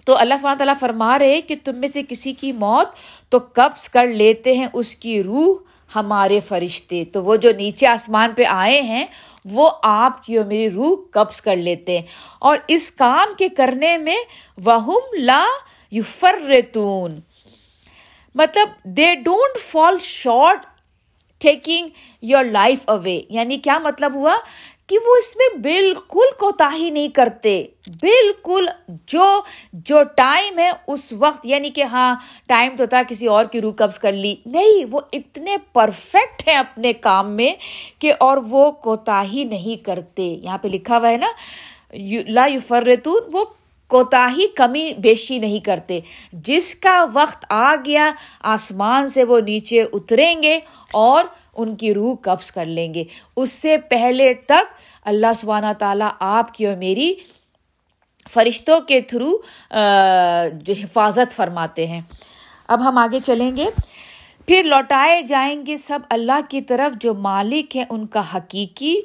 تو 0.07 0.16
اللہ 0.16 0.35
سبحانہ 0.38 0.59
تعالیٰ 0.59 0.75
فرما 0.81 1.18
رہے 1.18 1.40
کہ 1.40 1.55
تم 1.64 1.77
میں 1.77 1.88
سے 1.92 2.03
کسی 2.09 2.33
کی 2.33 2.53
موت 2.53 2.88
تو 3.29 3.38
قبض 3.53 3.88
کر 3.88 4.07
لیتے 4.07 4.55
ہیں 4.55 4.66
اس 4.73 4.97
کی 4.97 5.23
روح 5.23 5.57
ہمارے 5.94 6.40
فرشتے۔ 6.40 7.05
تو 7.05 7.25
وہ 7.25 7.37
جو 7.37 7.51
نیچے 7.57 7.87
آسمان 7.87 8.31
پہ 8.37 8.44
آئے 8.44 8.81
ہیں 8.81 9.07
وہ 9.44 9.70
آپ 9.83 10.24
کی 10.24 10.37
اور 10.37 10.46
میری 10.46 10.70
روح 10.70 10.96
قبض 11.12 11.40
کر 11.40 11.57
لیتے 11.57 11.98
ہیں۔ 11.98 12.07
اور 12.38 12.59
اس 12.68 12.92
کام 12.92 13.35
کے 13.38 13.48
کرنے 13.48 13.96
میں 13.96 14.16
وہم 14.64 15.14
لا 15.18 15.44
یفرتون 15.92 17.20
مطلب 18.35 18.68
they 18.85 19.14
don't 19.14 19.61
fall 19.61 19.98
short 20.01 20.66
taking 21.38 21.88
your 22.22 22.44
life 22.44 22.79
away 22.85 23.20
یعنی 23.29 23.59
کیا 23.59 23.79
مطلب 23.79 24.14
ہوا؟ 24.14 24.37
کہ 24.88 24.98
وہ 25.07 25.14
اس 25.18 25.37
میں 25.37 25.59
بالکل 25.59 26.29
کوتا 26.38 26.70
ہی 26.74 26.90
نہیں 26.90 27.09
کرتے۔ 27.09 27.64
بالکل 28.03 28.66
جو 29.07 29.42
جو 29.72 30.03
ٹائم 30.03 30.59
ہے 30.59 30.70
اس 30.87 31.12
وقت 31.12 31.46
یعنی 31.46 31.70
کہ 31.70 31.83
ہاں 31.83 32.14
ٹائم 32.46 32.77
تو 32.77 32.87
تھا، 32.87 33.03
کسی 33.09 33.27
اور 33.27 33.44
کی 33.44 33.61
روح 33.61 33.72
قبض 33.77 33.98
کر 33.98 34.12
لی۔ 34.12 34.35
نہیں، 34.46 34.85
وہ 34.90 35.01
اتنے 35.12 35.57
پرفیکٹ 35.72 36.48
ہیں 36.48 36.57
اپنے 36.57 36.92
کام 36.92 37.31
میں 37.31 37.55
کہ 37.98 38.12
اور 38.20 38.37
وہ 38.37 38.70
کوتا 38.70 39.22
ہی 39.33 39.44
نہیں 39.44 39.85
کرتے۔ 39.85 40.22
یہاں 40.22 40.59
پہ 40.59 40.68
لکھا 40.68 40.98
ہوا 40.98 41.11
ہے 41.11 41.16
نا 41.16 41.31
لا 42.29 42.46
یو 42.46 42.61
فرتون 42.68 43.22
وہ 43.33 43.44
کوتا 43.88 44.29
ہی 44.37 44.46
کمی 44.46 44.92
بیشی 44.98 45.38
نہیں 45.38 45.61
کرتے۔ 45.61 46.01
جس 46.33 46.74
کا 46.74 47.05
وقت 47.12 47.44
آ 47.48 47.74
گیا، 47.85 48.11
آسمان 48.40 49.09
سے 49.09 49.24
وہ 49.24 49.40
نیچے 49.40 49.85
اتریں 49.92 50.42
گے 50.42 50.59
اور 50.92 51.24
ان 51.59 51.77
کی 51.77 51.94
روح 51.94 52.14
قبض 52.23 52.51
کر 52.51 52.64
لیں 52.64 52.94
گے۔ 52.94 53.05
اس 53.37 53.53
سے 53.53 53.77
پہلے 53.77 54.35
تک 54.35 54.75
اللہ 55.05 55.33
سبحانہ 55.35 55.73
تعالیٰ 55.79 56.09
آپ 56.21 56.55
کی 56.55 56.66
اور 56.66 56.77
میری 56.77 57.14
فرشتوں 58.31 58.81
کے 58.81 59.01
تھرو 59.01 59.38
جو 60.53 60.75
حفاظت 60.83 61.37
فرماتے 61.37 61.87
ہیں۔ 61.87 62.01
اب 62.68 62.88
ہم 62.88 62.99
آگے 62.99 63.18
چلیں 63.25 63.57
گے۔ 63.57 63.66
پھر 64.47 64.62
لوٹائے 64.64 65.23
جائیں 65.23 65.66
گے 65.66 65.77
سب 65.77 65.99
اللہ 66.11 66.40
کی 66.49 66.61
طرف، 66.61 67.03
جو 67.03 67.14
مالک 67.14 67.77
ہے 67.77 67.85
ان 67.90 68.07
کا 68.07 68.23
حقیقی، 68.35 68.97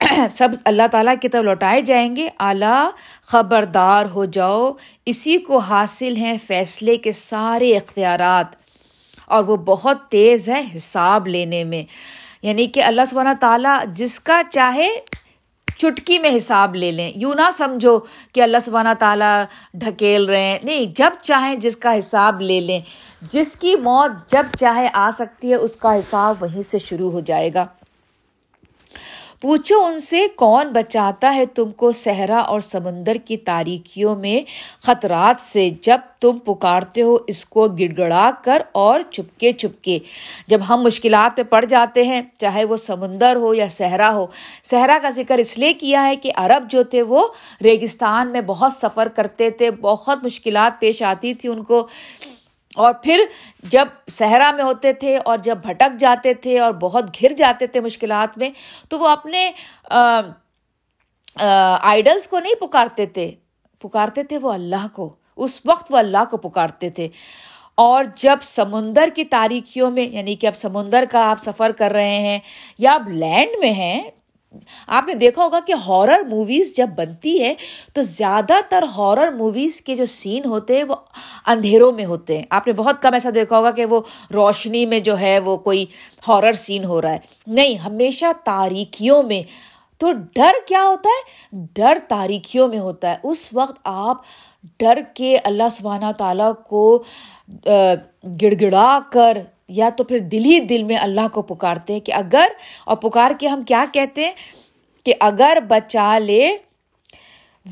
سب 0.30 0.48
اللہ 0.64 0.82
تعالیٰ 0.92 1.14
کی 1.20 1.28
طرف 1.28 1.44
لوٹائے 1.44 1.80
جائیں 1.80 2.16
گے۔ 2.16 2.28
اعلیٰ، 2.40 2.90
خبردار 3.22 4.06
ہو 4.14 4.24
جاؤ۔ 4.24 4.72
اسی 5.06 5.38
کو 5.38 5.58
حاصل 5.58 6.16
ہیں 6.16 6.36
فیصلے 6.46 6.96
کے 6.96 7.12
سارے 7.12 7.76
اختیارات۔ 7.76 8.65
اور 9.26 9.44
وہ 9.44 9.56
بہت 9.56 10.08
تیز 10.08 10.48
ہے 10.48 10.62
حساب 10.76 11.26
لینے 11.26 11.64
میں۔ 11.64 11.84
یعنی 12.42 12.66
کہ 12.66 12.82
اللہ 12.82 13.04
سبحانہ 13.06 13.28
تعالیٰ 13.40 13.78
جس 13.86 14.20
کا 14.20 14.42
چاہے 14.50 14.88
چٹکی 15.78 16.18
میں 16.18 16.36
حساب 16.36 16.74
لے 16.74 16.92
لیں۔ 16.92 17.12
یوں 17.16 17.34
نہ 17.34 17.50
سمجھو 17.52 17.98
کہ 18.32 18.40
اللہ 18.40 18.56
سبحانہ 18.64 18.88
تعالیٰ 18.98 19.42
ڈھکیل 19.74 20.24
رہے 20.24 20.42
ہیں۔ 20.42 20.58
نہیں، 20.62 20.84
جب 20.96 21.10
چاہیں 21.22 21.56
جس 21.56 21.76
کا 21.76 21.98
حساب 21.98 22.40
لے 22.40 22.60
لیں۔ 22.60 22.80
جس 23.32 23.56
کی 23.56 23.74
موت 23.76 24.32
جب 24.32 24.46
چاہے 24.58 24.88
آ 24.92 25.10
سکتی 25.12 25.50
ہے، 25.50 25.54
اس 25.54 25.76
کا 25.76 25.94
حساب 25.94 26.34
وہیں 26.40 26.62
سے 26.62 26.78
شروع 26.78 27.10
ہو 27.10 27.20
جائے 27.20 27.50
گا۔ 27.54 27.66
پوچھو 29.40 29.84
ان 29.84 30.00
سے 30.00 30.26
کون 30.36 30.68
بچاتا 30.68 31.34
ہے 31.34 31.46
تم 31.46 31.70
کو 31.70 31.92
صحرا 31.92 32.38
اور 32.38 32.60
سمندر 32.60 33.16
کی 33.24 33.36
تاریکیوں 33.36 34.16
میں 34.16 34.40
خطرات 34.82 35.52
سے 35.52 35.70
جب 35.80 35.98
تم 36.20 36.38
پکارتے 36.38 37.02
ہو 37.02 37.18
اس 37.26 37.44
کو 37.44 37.68
گڑ 37.68 37.92
گڑا 37.98 38.30
کر 38.44 38.62
اور 38.72 39.00
چپکے 39.10 39.52
چپکے۔ 39.52 39.98
جب 40.46 40.60
ہم 40.68 40.82
مشکلات 40.82 41.36
پہ 41.36 41.42
پڑ 41.42 41.64
جاتے 41.64 42.02
ہیں، 42.02 42.22
چاہے 42.36 42.64
وہ 42.64 42.76
سمندر 42.76 43.36
ہو 43.36 43.54
یا 43.54 43.68
صحرا 43.70 44.14
ہو۔ 44.14 44.26
صحرا 44.64 44.98
کا 45.02 45.10
ذکر 45.10 45.38
اس 45.38 45.58
لیے 45.58 45.72
کیا 45.72 46.06
ہے 46.06 46.16
کہ 46.16 46.32
عرب 46.36 46.70
جو 46.70 46.82
تھے، 46.82 47.02
وہ 47.02 47.28
ریگستان 47.62 48.28
میں 48.28 48.40
بہت 48.40 48.72
سفر 48.72 49.08
کرتے 49.08 49.50
تھے، 49.50 49.70
بہت 49.70 50.24
مشکلات 50.24 50.80
پیش 50.80 51.02
آتی 51.02 51.34
تھی 51.34 51.48
ان 51.48 51.64
کو۔ 51.64 51.88
اور 52.76 52.94
پھر 52.94 53.20
جب 53.62 53.88
صحرا 54.10 54.50
میں 54.50 54.64
ہوتے 54.64 54.92
تھے 54.92 55.16
اور 55.16 55.38
جب 55.38 55.58
بھٹک 55.62 56.00
جاتے 56.00 56.34
تھے 56.34 56.58
اور 56.60 56.72
بہت 56.72 57.04
گھر 57.20 57.32
جاتے 57.32 57.66
تھے 57.66 57.80
مشکلات 57.80 58.38
میں، 58.38 58.50
تو 58.88 58.98
وہ 58.98 59.08
اپنے 59.08 59.52
آئیڈلس 61.80 62.28
کو 62.28 62.38
نہیں 62.38 62.54
پکارتے 62.54 63.06
تھے۔ 63.06 63.30
پکارتے 63.78 64.22
تھے 64.22 64.38
وہ 64.38 64.52
اللہ 64.52 64.86
کو۔ 64.92 65.14
اس 65.36 65.60
وقت 65.66 65.92
وہ 65.92 65.98
اللہ 65.98 66.24
کو 66.30 66.36
پکارتے 66.36 66.90
تھے۔ 66.90 67.08
اور 67.74 68.04
جب 68.16 68.36
سمندر 68.42 69.08
کی 69.14 69.24
تاریکیوں 69.24 69.90
میں 69.90 70.02
یعنی 70.02 70.34
کہ 70.34 70.46
اب 70.46 70.56
سمندر 70.56 71.04
کا 71.10 71.30
آپ 71.30 71.38
سفر 71.38 71.72
کر 71.72 71.90
رہے 71.90 72.18
ہیں 72.18 72.38
یا 72.78 72.94
آپ 72.94 73.08
لینڈ 73.08 73.50
میں 73.60 73.72
ہیں 73.72 74.10
آپ 74.86 75.04
نے 75.06 75.14
دیکھا 75.14 75.44
ہوگا 75.44 75.60
کہ 75.66 75.72
ہارر 75.72 76.20
موویز 76.28 76.76
جب 76.76 76.88
بنتی 76.96 77.42
ہے 77.42 77.54
تو 77.94 78.02
زیادہ 78.02 78.54
تر 78.68 78.82
ہارر 78.82 79.30
موویز 79.30 79.80
کے 79.80 79.96
جو 79.96 80.04
سین 80.04 80.44
ہوتے 80.44 80.76
ہیں، 80.76 80.84
وہ 80.84 80.94
اندھیروں 81.46 81.92
میں 81.92 82.04
ہوتے 82.04 82.38
ہیں۔ 82.38 82.44
آپ 82.50 82.66
نے 82.66 82.72
بہت 82.72 83.02
کم 83.02 83.12
ایسا 83.12 83.30
دیکھا 83.34 83.58
ہوگا 83.58 83.70
کہ 83.70 83.84
وہ 83.84 84.00
روشنی 84.34 84.86
میں 84.86 85.00
جو 85.00 85.18
ہے، 85.18 85.38
وہ 85.38 85.56
کوئی 85.56 85.86
ہارر 86.28 86.52
سین 86.52 86.84
ہو 86.84 87.02
رہا 87.02 87.12
ہے۔ 87.12 87.18
نہیں، 87.46 87.74
ہمیشہ 87.74 88.26
تاریکیوں 88.44 89.22
میں۔ 89.22 89.42
تو 89.98 90.12
ڈر 90.12 90.52
کیا 90.68 90.82
ہوتا 90.82 91.08
ہے؟ 91.08 91.56
ڈر 91.74 91.98
تاریکیوں 92.08 92.68
میں 92.68 92.78
ہوتا 92.78 93.10
ہے۔ 93.10 93.16
اس 93.22 93.54
وقت 93.54 93.80
آپ 93.84 94.16
ڈر 94.78 94.98
کے 95.14 95.38
اللہ 95.44 95.68
سبحانہ 95.70 96.12
تعالیٰ 96.18 96.52
کو 96.68 97.02
گڑ 98.42 98.54
گڑا 98.60 98.98
کر 99.12 99.38
یا 99.68 99.88
تو 99.96 100.04
پھر 100.04 100.18
دل 100.18 100.44
ہی 100.44 100.60
دل 100.60 100.82
میں 100.82 100.96
اللہ 100.96 101.28
کو 101.32 101.42
پکارتے 101.42 101.92
ہیں 101.92 102.00
کہ 102.00 102.12
اگر، 102.12 102.46
اور 102.84 102.96
پکار 102.96 103.30
کے 103.40 103.48
ہم 103.48 103.62
کیا 103.62 103.84
کہتے 103.92 104.24
ہیں؟ 104.24 104.32
کہ 105.04 105.14
اگر 105.20 105.58
بچا 105.68 106.18
لے، 106.18 106.56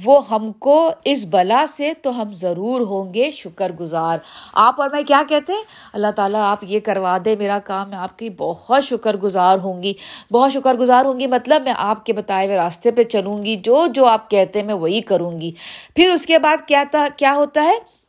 وہ 0.04 0.28
ہم 0.30 0.52
کو 0.52 0.90
اس 1.04 1.26
بلا 1.30 1.64
سے 1.68 1.92
تو 2.02 2.22
ہم 2.22 2.34
ضرور 2.34 2.80
ہوں 2.80 3.14
گے 3.14 3.30
شکر 3.30 3.72
گزار۔ 3.72 4.18
آپ 4.52 4.80
اور 4.80 4.90
میں 4.90 5.02
کیا 5.02 5.22
کہتے 5.28 5.52
ہیں؟ 5.52 5.62
اللہ 5.92 6.10
تعالیٰ 6.16 6.40
آپ 6.40 6.64
یہ 6.64 6.80
کروا 6.80 7.18
دے 7.24 7.36
میرا 7.36 7.58
کام، 7.58 7.90
میں 7.90 7.98
آپ 7.98 8.18
کی 8.18 8.30
بہت 8.30 8.84
شکر 8.84 9.16
گزار 9.16 9.58
ہوں 9.58 9.82
گی۔ 9.82 9.92
بہت 10.32 10.52
شکر 10.52 10.74
گزار 10.74 11.04
ہوں 11.04 11.20
گی 11.20 11.26
مطلب 11.26 11.62
میں 11.62 11.72
آپ 11.76 12.06
کے 12.06 12.12
بتائے 12.12 12.46
ہوئے 12.46 12.56
راستے 12.56 12.90
پہ 12.90 13.02
چلوں 13.02 13.42
گی، 13.42 13.56
جو 13.56 13.86
جو 13.86 14.06
آپ 14.06 14.30
کہتے 14.30 14.58
ہیں 14.58 14.66
میں 14.66 14.74
وہی 14.74 15.00
کروں 15.00 15.40
گی۔ 15.40 15.52
پھر 15.96 16.10
اس 16.10 16.26
کے 16.26 16.38
بعد 16.38 16.56
کیا 16.66 16.84
کیا 17.16 17.34
ہوتا 17.34 17.62
ہے؟ 17.62 18.03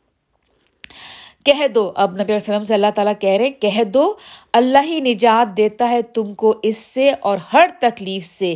کہہ 1.45 1.67
دو۔ 1.67 1.91
اب 1.95 2.11
نبی 2.13 2.23
علیہ 2.23 2.35
وسلم 2.35 2.63
سے 2.63 2.73
اللہ 2.73 2.87
تعالیٰ 2.95 3.13
کہہ 3.19 3.29
رہے 3.29 3.49
کہہ 3.49 3.83
دو، 3.83 4.13
اللہ 4.53 4.77
ہی 4.83 4.99
نجات 4.99 5.57
دیتا 5.57 5.89
ہے 5.89 6.01
تم 6.01 6.33
کو 6.33 6.59
اس 6.63 6.77
سے 6.77 7.11
اور 7.19 7.37
ہر 7.53 7.67
تکلیف 7.79 8.25
سے۔ 8.25 8.55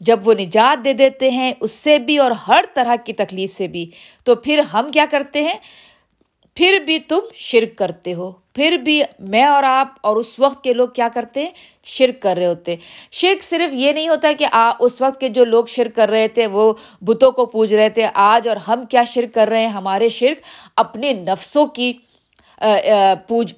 جب 0.00 0.28
وہ 0.28 0.34
نجات 0.34 0.84
دے 0.84 0.92
دیتے 0.92 1.30
ہیں 1.30 1.52
اس 1.60 1.70
سے 1.70 1.98
بھی 1.98 2.18
اور 2.18 2.30
ہر 2.30 2.64
طرح 2.74 2.96
کی 3.04 3.12
تکلیف 3.12 3.52
سے 3.52 3.66
بھی۔ 3.66 3.90
تو 4.24 4.34
پھر 4.34 4.58
ہم 4.58 4.90
کیا 4.92 5.06
کرتے 5.10 5.42
ہیں؟ 5.42 5.54
پھر 6.54 6.78
بھی 6.86 6.98
تم 6.98 7.18
شرک 7.34 7.78
کرتے 7.78 8.14
ہو۔ 8.14 8.32
پھر 8.54 8.76
بھی 8.76 9.02
میں 9.18 9.44
اور 9.44 9.62
آپ 9.62 9.88
اور 10.00 10.16
اس 10.16 10.38
وقت 10.38 10.64
کے 10.64 10.72
لوگ 10.72 10.88
کیا 10.88 11.08
کرتے 11.14 11.42
ہیں؟ 11.42 11.50
شرک 11.84 12.22
کر 12.22 12.36
رہے 12.36 12.46
ہوتے۔ 12.46 12.76
شرک 13.12 13.42
صرف 13.42 13.74
یہ 13.74 13.92
نہیں 13.92 14.08
ہوتا 14.08 14.30
کہ 14.38 14.46
آ، 14.52 14.70
اس 14.80 15.02
وقت 15.02 15.20
کے 15.20 15.28
جو 15.28 15.44
لوگ 15.44 15.64
شرک 15.64 15.94
کر 15.94 16.08
رہے 16.08 16.28
تھے، 16.28 16.46
وہ 16.46 16.72
بتوں 17.00 17.32
کو 17.32 17.46
پوج 17.46 17.74
رہے 17.74 17.88
تھے۔ 17.88 18.06
آج 18.14 18.48
اور 18.48 18.56
ہم 18.56 18.84
کیا 18.84 19.04
شرک 19.04 19.34
کر 19.34 19.48
رہے 19.48 19.60
ہیں؟ 19.60 19.68
ہمارے 19.68 20.08
شرک 20.08 20.36
اپنے 20.76 21.12
نفسوں 21.12 21.66
کی 21.66 21.92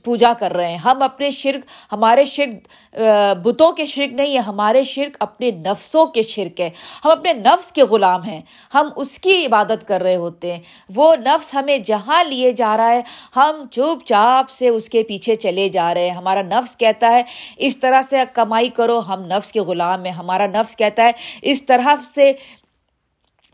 پوجا 0.05 0.33
کر 0.39 0.53
رہے 0.53 0.71
ہیں۔ 0.71 0.77
ہم 0.77 1.03
اپنے 1.03 1.31
شرک، 1.31 1.65
ہمارے 1.93 2.25
شرک 2.25 2.99
بتوں 3.45 3.73
کے 3.73 3.87
شرک 3.87 4.13
نہیں 4.13 4.35
ہے 4.35 4.41
ہمارے 4.41 4.83
شرک 4.85 5.17
اپنے 5.21 5.51
نفسوں 5.51 6.05
کے 6.07 6.23
شرک 6.23 6.61
ہے 6.61 6.69
ہم 7.05 7.11
اپنے 7.11 7.33
نفس 7.33 7.71
کے 7.73 7.83
غلام 7.83 8.23
ہیں۔ 8.25 8.41
ہم 8.75 8.89
اس 8.97 9.19
کی 9.19 9.45
عبادت 9.47 9.87
کر 9.89 10.03
رہے 10.03 10.17
ہوتے 10.17 10.53
ہیں۔ 10.53 10.61
وہ 10.95 11.15
نفس 11.17 11.55
ہمیں 11.55 11.77
جہاں 11.79 12.23
لیے 12.25 12.53
جا 12.53 12.77
رہا 12.77 12.91
ہے، 12.91 13.03
ہم 13.37 13.65
چپ 13.71 14.07
چاپ 14.07 14.51
سے 14.51 14.69
اس 14.69 14.89
کے 14.89 15.03
پیچھے 15.03 15.35
چلے 15.37 15.69
جا 15.69 15.93
رہے 15.95 16.09
ہیں۔ 16.09 16.17
ہمارا 16.17 16.43
نفس 16.43 16.77
کہتا 16.77 17.11
ہے، 17.13 17.23
اس 17.57 17.79
طرح 17.81 18.03
سے 18.03 18.23
کمائی 18.33 18.69
کرو، 18.69 18.99
ہم 18.99 19.23
نفس 19.27 19.53
کے 19.53 19.61
غلام 19.61 20.05
ہیں۔ 20.05 20.13
ہمارا 20.13 20.47
نفس 20.47 20.77
کہتا 20.77 21.05
ہے، 21.05 21.13
اس 21.43 21.67
طرح 21.67 21.95
سے 22.15 22.33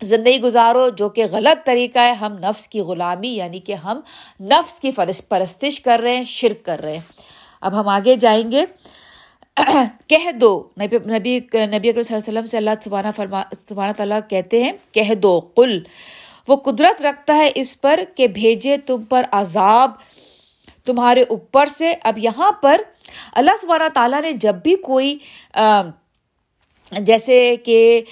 زندگی 0.03 0.41
گزارو، 0.41 0.89
جو 0.89 1.09
کہ 1.09 1.25
غلط 1.31 1.67
طریقہ 1.67 1.99
ہے، 1.99 2.13
ہم 2.13 2.33
نفس 2.33 2.69
کی 2.69 2.81
غلامی 2.81 3.29
یعنی 3.29 3.59
کہ 3.61 3.73
ہم 3.73 4.01
نفس 4.41 4.81
کی 4.81 4.91
پرستش 5.29 5.81
کر 5.81 6.01
رہے 6.03 6.17
ہیں، 6.17 6.25
شرک 6.25 6.65
کر 6.65 6.81
رہے 6.83 6.93
ہیں۔ 6.93 7.13
اب 7.61 7.81
ہم 7.81 7.89
آگے 7.89 8.17
جائیں 8.17 8.53
گے۔ 8.53 8.65
کہہ 10.07 10.31
دو۔ 10.33 10.69
نبی 10.81 10.97
نبی 10.97 11.39
نبی 11.67 11.89
اکرم 11.89 12.03
صلی 12.03 12.17
اللہ 12.17 12.19
علیہ 12.19 12.39
وسلم 12.39 12.47
سے 12.47 12.57
اللہ 12.57 12.71
سبحانہ 12.85 13.09
فرما، 13.17 13.43
سبحانہ 13.69 13.93
تعالیٰ 13.93 14.21
کہتے 14.29 14.63
ہیں، 14.63 14.73
کہہ 14.95 15.15
دو۔ 15.15 15.41
قل۔ 15.41 15.81
وہ 16.49 16.57
قدرت 16.57 17.03
رکھتا 17.03 17.37
ہے 17.37 17.51
اس 17.55 17.81
پر 17.81 18.01
کہ 18.17 18.27
بھیجے 18.27 18.77
تم 18.77 19.03
پر 19.03 19.23
عذاب 19.33 19.91
تمہارے 20.85 21.23
اوپر 21.23 21.67
سے۔ 21.67 21.95
اب 22.03 22.19
یہاں 22.19 22.53
پر 22.53 22.81
اللہ 23.33 23.57
سبحانہ 23.59 23.89
تعالیٰ 23.95 24.23
نے 24.23 24.33
جب 24.33 24.55
بھی 24.55 24.77
کوئی 24.77 25.19
جیسے 26.99 27.57
کہ 27.57 28.03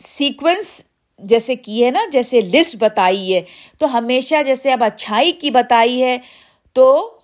سیکوینس 0.00 0.82
جیسے 1.18 1.54
کی 1.56 1.84
ہے 1.84 1.90
نا، 1.90 2.00
جیسے 2.12 2.40
لسٹ 2.40 2.76
بتائی 2.80 3.34
ہے۔ 3.34 3.40
تو 3.78 3.96
ہمیشہ 3.98 4.42
جیسے 4.46 4.72
اب 4.72 4.84
اچھائی 4.84 5.32
کی 5.32 5.50
بتائی 5.50 6.02
ہے، 6.02 6.18
تو 6.72 7.18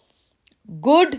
good 0.86 1.14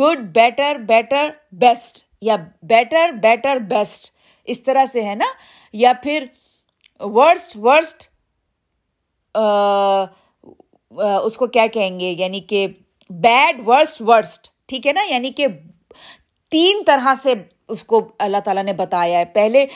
good 0.00 0.18
better 0.34 0.76
better 0.88 1.28
best 1.52 2.04
یا 2.20 2.36
بیٹر 2.62 3.10
بیٹر 3.22 3.56
بیسٹ 3.70 4.10
اس 4.44 4.62
طرح 4.62 4.84
سے 4.84 5.02
ہے 5.04 5.14
نا۔ 5.14 5.24
یا 5.72 5.92
پھر 6.02 6.24
ورسٹ 7.00 7.56
ورسٹ 7.56 8.08
اس 11.24 11.36
کو 11.36 11.46
کیا 11.46 11.66
کہیں 11.66 11.98
گے؟ 12.00 12.14
یعنی 12.18 12.40
کہ 12.40 12.66
بیڈ 13.10 13.68
ورسٹ 13.68 14.00
ورسٹ 14.02 14.48
ٹھیک 14.66 14.86
ہے 14.86 14.92
نا؟ 14.92 15.02
یعنی 15.02 15.30
کہ 15.30 15.46
تین 16.52 16.82
طرح 16.86 17.14
سے 17.22 17.34
اس 17.68 17.84
کو 17.84 18.00
اللہ 18.18 18.36
تعالیٰ 18.44 18.62
نے 18.64 18.72
بتایا 18.72 19.18
ہے۔ 19.18 19.24
پہلے 19.24 19.66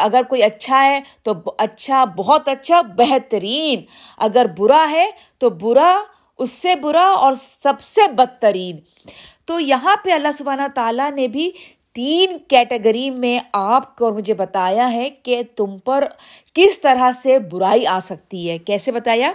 اگر 0.00 0.22
کوئی 0.28 0.42
اچھا 0.42 0.84
ہے 0.84 1.00
تو 1.22 1.32
اچھا 1.58 2.04
بہت 2.04 2.48
اچھا 2.48 2.80
بہترین۔ 2.96 3.82
اگر 4.18 4.46
برا 4.58 4.86
ہے 4.90 5.10
تو 5.38 5.50
برا، 5.50 5.92
اس 6.38 6.50
سے 6.52 6.74
برا 6.76 7.06
اور 7.16 7.32
سب 7.62 7.80
سے 7.80 8.08
بدترین۔ 8.08 8.76
تو 9.44 9.60
یہاں 9.60 9.96
پہ 10.04 10.12
اللہ 10.12 10.32
سبحانہ 10.34 10.66
تعالیٰ 10.74 11.10
نے 11.10 11.28
بھی 11.28 11.50
تین 11.94 12.36
کیٹیگری 12.48 13.10
میں 13.10 13.38
آپ 13.52 13.96
کو 13.96 14.10
مجھے 14.14 14.34
بتایا 14.34 14.92
ہے 14.92 15.08
کہ 15.10 15.42
تم 15.56 15.76
پر 15.84 16.04
کس 16.54 16.80
طرح 16.80 17.10
سے 17.10 17.38
برائی 17.38 17.86
آ 17.86 17.98
سکتی 17.98 18.50
ہے۔ 18.50 18.58
کیسے 18.58 18.92
بتایا؟ 18.92 19.32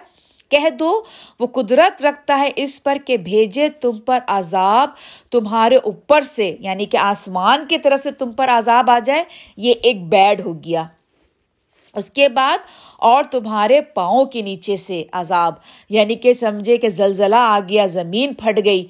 کہہ 0.51 0.69
دو، 0.69 1.03
وہ 1.39 1.47
قدرت 1.47 2.01
رکھتا 2.01 2.39
ہے 2.39 2.49
اس 2.55 2.83
پر 2.83 2.97
کہ 3.05 3.17
بھیجے 3.17 3.69
تم 3.69 3.97
پر 3.97 4.19
عذاب 4.27 4.89
تمہارے 5.31 5.75
اوپر 5.75 6.21
سے 6.21 6.55
یعنی 6.59 6.85
کہ 6.85 6.97
آسمان 6.97 7.65
کی 7.67 7.77
طرف 7.77 8.01
سے 8.01 8.11
تم 8.11 8.31
پر 8.31 8.49
عذاب 8.49 8.89
آ 8.91 8.99
جائے، 9.05 9.23
یہ 9.57 9.73
ایک 9.83 10.03
بیڈ 10.09 10.41
ہو 10.41 10.53
گیا۔ 10.53 10.83
اس 11.95 12.11
کے 12.11 12.29
بعد 12.29 12.57
اور 12.99 13.23
تمہارے 13.31 13.81
پاؤں 13.81 14.25
کے 14.25 14.41
نیچے 14.41 14.75
سے 14.75 15.03
عذاب 15.11 15.53
یعنی 15.89 16.15
کہ 16.15 16.33
سمجھے 16.33 16.77
کہ 16.77 16.89
زلزلہ 16.89 17.35
آ 17.35 17.59
گیا، 17.69 17.85
زمین 17.85 18.33
پھٹ 18.33 18.59
گئی۔ 18.65 18.85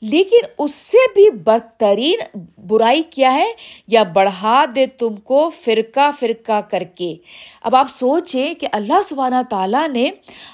لیکن 0.00 0.46
اس 0.58 0.74
سے 0.74 0.96
بھی 1.14 1.30
بدترین 1.30 2.38
برائی 2.66 3.02
کیا 3.02 3.34
ہے؟ 3.34 3.46
یا 3.88 4.02
بڑھا 4.02 4.64
دے 4.74 4.86
تم 4.86 5.16
کو 5.16 5.50
فرقہ 5.64 6.10
فرقہ 6.20 6.60
کر 6.60 6.82
کے۔ 6.82 7.14
اب 7.62 7.76
آپ 7.76 7.86
سوچیں 7.90 8.54
کہ 8.54 8.66
اللہ 8.72 9.00
سبحانہ 9.04 9.42
تعالیٰ 9.50 9.88
نے 9.88 10.10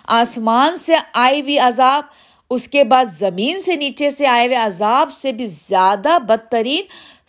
آسمان 0.06 0.76
سے 0.76 0.94
آئی 1.14 1.40
ہوئی 1.40 1.58
عذاب، 1.58 2.02
اس 2.50 2.68
کے 2.68 2.84
بعد 2.84 3.04
زمین 3.04 3.60
سے 3.60 3.76
نیچے 3.76 4.10
سے 4.10 4.26
آئے 4.26 4.46
ہوئے 4.46 4.56
عذاب 4.56 5.12
سے 5.12 5.32
بھی 5.32 5.46
زیادہ 5.46 6.18
بدترین 6.18 6.82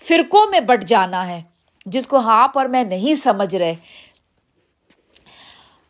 فرقوں 0.07 0.47
میں 0.47 0.59
بٹ 0.59 0.83
جانا 0.83 1.27
ہے، 1.27 1.41
جس 1.85 2.07
کو 2.07 2.17
آپ 2.17 2.57
اور 2.57 2.65
میں 2.65 2.83
نہیں 2.83 3.15
سمجھ 3.15 3.55
رہے۔ 3.55 3.75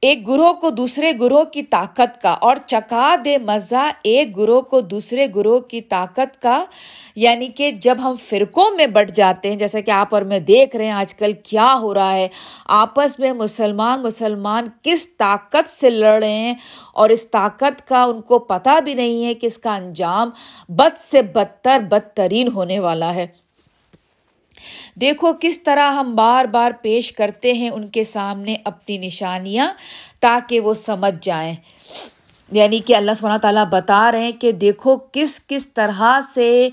ایک 0.01 0.27
گروہ 0.27 0.53
کو 0.53 0.69
دوسرے 0.69 1.11
گروہ 1.19 1.43
کی 1.43 1.63
طاقت 1.63 2.21
کا 2.21 2.29
اور 2.29 2.55
چکا 2.67 3.15
دے 3.25 3.37
مزہ 3.37 3.91
ایک 4.03 4.37
گروہ 4.37 4.61
کو 4.61 4.81
دوسرے 4.81 5.27
گروہ 5.35 5.59
کی 5.59 5.81
طاقت 5.81 6.41
کا۔ 6.41 6.65
یعنی 7.15 7.47
کہ 7.47 7.71
جب 7.71 7.97
ہم 7.99 8.13
فرقوں 8.29 8.71
میں 8.71 8.87
بٹ 8.87 9.11
جاتے 9.11 9.49
ہیں 9.49 9.55
جیسا 9.55 9.79
کہ 9.79 9.91
آپ 9.91 10.07
اور 10.11 10.21
میں 10.21 10.39
دیکھ 10.39 10.75
رہے 10.75 10.85
ہیں 10.85 10.91
آج 10.91 11.13
کل 11.13 11.31
کیا 11.33 11.75
ہو 11.81 11.93
رہا 11.93 12.13
ہے۔ 12.13 12.27
آپس 12.65 13.19
میں 13.19 13.33
مسلمان 13.33 14.03
مسلمان 14.03 14.67
کس 14.81 15.17
طاقت 15.17 15.71
سے 15.71 15.89
لڑ 15.89 16.19
رہے 16.19 16.35
ہیں؟ 16.35 16.53
اور 16.93 17.09
اس 17.09 17.31
طاقت 17.31 17.87
کا 17.87 18.03
ان 18.03 18.21
کو 18.21 18.39
پتہ 18.39 18.79
بھی 18.83 18.93
نہیں 18.93 19.25
ہے 19.25 19.33
کہ 19.33 19.45
اس 19.45 19.57
کا 19.57 19.75
انجام 19.75 20.29
بد 20.69 20.97
سے 20.99 21.21
بدتر، 21.21 21.79
بدترین 21.79 22.47
ہونے 22.47 22.79
والا 22.79 23.15
ہے۔ 23.15 23.27
دیکھو 25.01 25.33
کس 25.41 25.63
طرح 25.63 25.91
ہم 25.91 26.15
بار 26.15 26.45
بار 26.45 26.71
پیش 26.81 27.11
کرتے 27.11 27.53
ہیں 27.53 27.69
ان 27.69 27.87
کے 27.87 28.03
سامنے 28.03 28.55
اپنی 28.65 28.97
نشانیاں 28.97 29.73
تاکہ 30.19 30.59
وہ 30.59 30.73
سمجھ 30.73 31.15
جائیں۔ 31.21 31.55
یعنی 32.51 32.79
کہ 32.79 32.95
اللہ 32.95 33.11
سبحانہ 33.15 33.37
تعالیٰ 33.37 33.65
بتا 33.65 34.11
رہے 34.11 34.23
ہیں 34.23 34.31
کہ 34.31 34.51
دیکھو 34.51 34.97
کس 35.11 35.47
کس 35.47 35.73
طرح 35.73 36.19
سے 36.33 36.69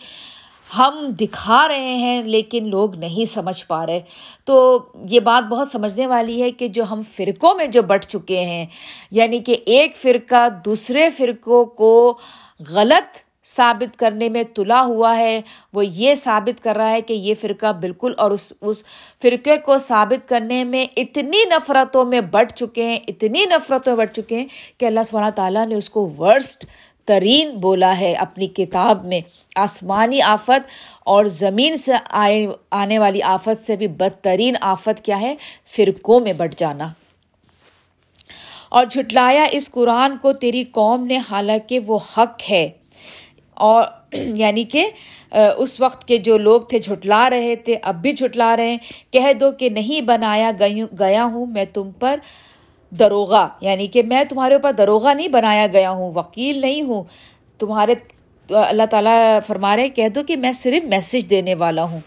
ہم 0.78 1.06
دکھا 1.20 1.68
رہے 1.68 1.94
ہیں 1.94 2.22
لیکن 2.22 2.68
لوگ 2.68 2.96
نہیں 2.96 3.24
سمجھ 3.24 3.66
پا 3.66 3.86
رہے۔ 3.86 4.00
تو 4.44 4.78
یہ 5.10 5.20
بات 5.20 5.48
بہت 5.48 5.68
سمجھنے 5.68 6.06
والی 6.06 6.42
ہے 6.42 6.50
کہ 6.50 6.68
جو 6.68 6.84
ہم 6.84 7.02
فرقوں 7.16 7.54
میں 7.54 7.66
جو 7.66 7.82
بٹ 7.82 8.04
چکے 8.04 8.44
ہیں 8.44 8.66
یعنی 9.10 9.38
کہ 9.38 9.56
ایک 9.66 9.96
فرقہ 9.96 10.48
دوسرے 10.64 11.10
فرقوں 11.10 11.64
کو 11.64 12.18
غلط 12.68 13.18
ثابت 13.44 13.98
کرنے 13.98 14.28
میں 14.28 14.42
تلا 14.42 14.82
ہوا 14.82 15.18
ہے۔ 15.18 15.40
وہ 15.72 15.86
یہ 15.86 16.14
ثابت 16.14 16.62
کر 16.64 16.76
رہا 16.76 16.90
ہے 16.90 17.00
کہ 17.00 17.12
یہ 17.12 17.34
فرقہ 17.40 17.72
بالکل 17.72 18.12
اور 18.16 18.30
اس 18.30 18.52
اس 18.60 18.84
فرقے 19.22 19.56
کو 19.56 19.78
ثابت 19.78 20.28
کرنے 20.28 20.64
میں 20.64 20.86
اتنی 20.96 21.44
نفرتوں 21.44 22.04
میں 22.04 22.20
بٹ 22.20 22.52
چکے 22.52 22.84
ہیں، 22.84 22.98
اتنی 23.08 23.44
نفرتوں 23.44 23.96
میں 23.96 24.06
بٹ 24.06 24.12
چکے 24.12 24.38
ہیں 24.38 24.46
کہ 24.78 24.86
اللہ 24.86 25.00
سبحانہ 25.06 25.30
تعالیٰ 25.30 25.66
نے 25.66 25.74
اس 25.74 25.90
کو 25.90 26.10
ورسٹ 26.18 26.66
ترین 27.04 27.50
بولا 27.50 28.00
ہے 28.00 28.14
اپنی 28.14 28.46
کتاب 28.46 29.04
میں۔ 29.04 29.20
آسمانی 29.56 30.22
آفت 30.22 30.68
اور 31.00 31.24
زمین 31.24 31.76
سے 31.76 31.92
آئے، 32.10 32.46
آنے 32.70 32.98
والی 32.98 33.22
آفت 33.22 33.66
سے 33.66 33.76
بھی 33.76 33.86
بدترین 33.86 34.54
آفت 34.60 35.04
کیا 35.04 35.20
ہے؟ 35.20 35.34
فرقوں 35.76 36.20
میں 36.20 36.32
بٹ 36.32 36.54
جانا۔ 36.56 36.88
اور 38.68 38.86
جھٹلایا 38.86 39.46
اس 39.50 39.70
قرآن 39.70 40.16
کو، 40.16 40.32
تیری 40.32 40.64
قوم 40.64 41.06
نے، 41.06 41.18
حالانکہ 41.30 41.78
وہ 41.78 41.98
حق 42.16 42.50
ہے۔ 42.50 42.70
اور 43.54 43.84
یعنی 44.12 44.64
کہ 44.64 44.90
اس 45.56 45.80
وقت 45.80 46.08
کے 46.08 46.16
جو 46.16 46.38
لوگ 46.38 46.60
تھے، 46.60 46.78
جھٹلا 46.78 47.30
رہے 47.30 47.56
تھے، 47.56 47.76
اب 47.82 48.02
بھی 48.02 48.12
جھٹلا 48.12 48.56
رہے 48.56 48.70
ہیں۔ 48.70 48.78
کہہ 49.10 49.32
دو 49.40 49.52
کہ 49.52 49.68
نہیں 49.68 50.00
بنایا 50.00 50.50
گیا 50.98 51.24
ہوں 51.24 51.46
میں 51.46 51.64
تم 51.64 51.90
پر 51.90 52.16
دروغہ۔ 52.90 53.48
یعنی 53.60 53.86
کہ 53.86 54.02
میں 54.02 54.24
تمہارے 54.24 54.54
اوپر 54.54 54.72
دروغہ 54.72 55.14
نہیں 55.14 55.28
بنایا 55.28 55.66
گیا 55.66 55.90
ہوں، 55.90 56.12
وکیل 56.14 56.60
نہیں 56.60 56.82
ہوں۔ 56.82 57.04
تمہارے 57.58 57.94
اللہ 58.50 58.86
تعالیٰ 58.90 59.38
فرما 59.46 59.76
رہے 59.76 59.88
کہہ 59.88 60.08
دو 60.08 60.22
کہ 60.22 60.36
میں 60.36 60.52
صرف 60.52 60.84
میسج 60.84 61.30
دینے 61.30 61.54
والا 61.54 61.84
ہوں۔ 61.84 62.00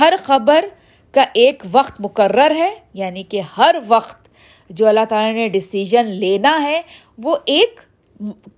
ہر 0.00 0.12
خبر 0.18 0.64
کا 1.12 1.24
ایک 1.32 1.62
وقت 1.72 2.00
مقرر 2.00 2.54
ہے 2.56 2.74
یعنی 2.94 3.22
کہ 3.22 3.40
ہر 3.58 3.76
وقت 3.88 4.28
جو 4.70 4.88
اللہ 4.88 5.04
تعالیٰ 5.08 5.32
نے 5.32 5.48
ڈسیزن 5.48 6.06
لینا 6.06 6.62
ہے، 6.62 6.82
وہ 7.18 7.36
ایک 7.44 7.80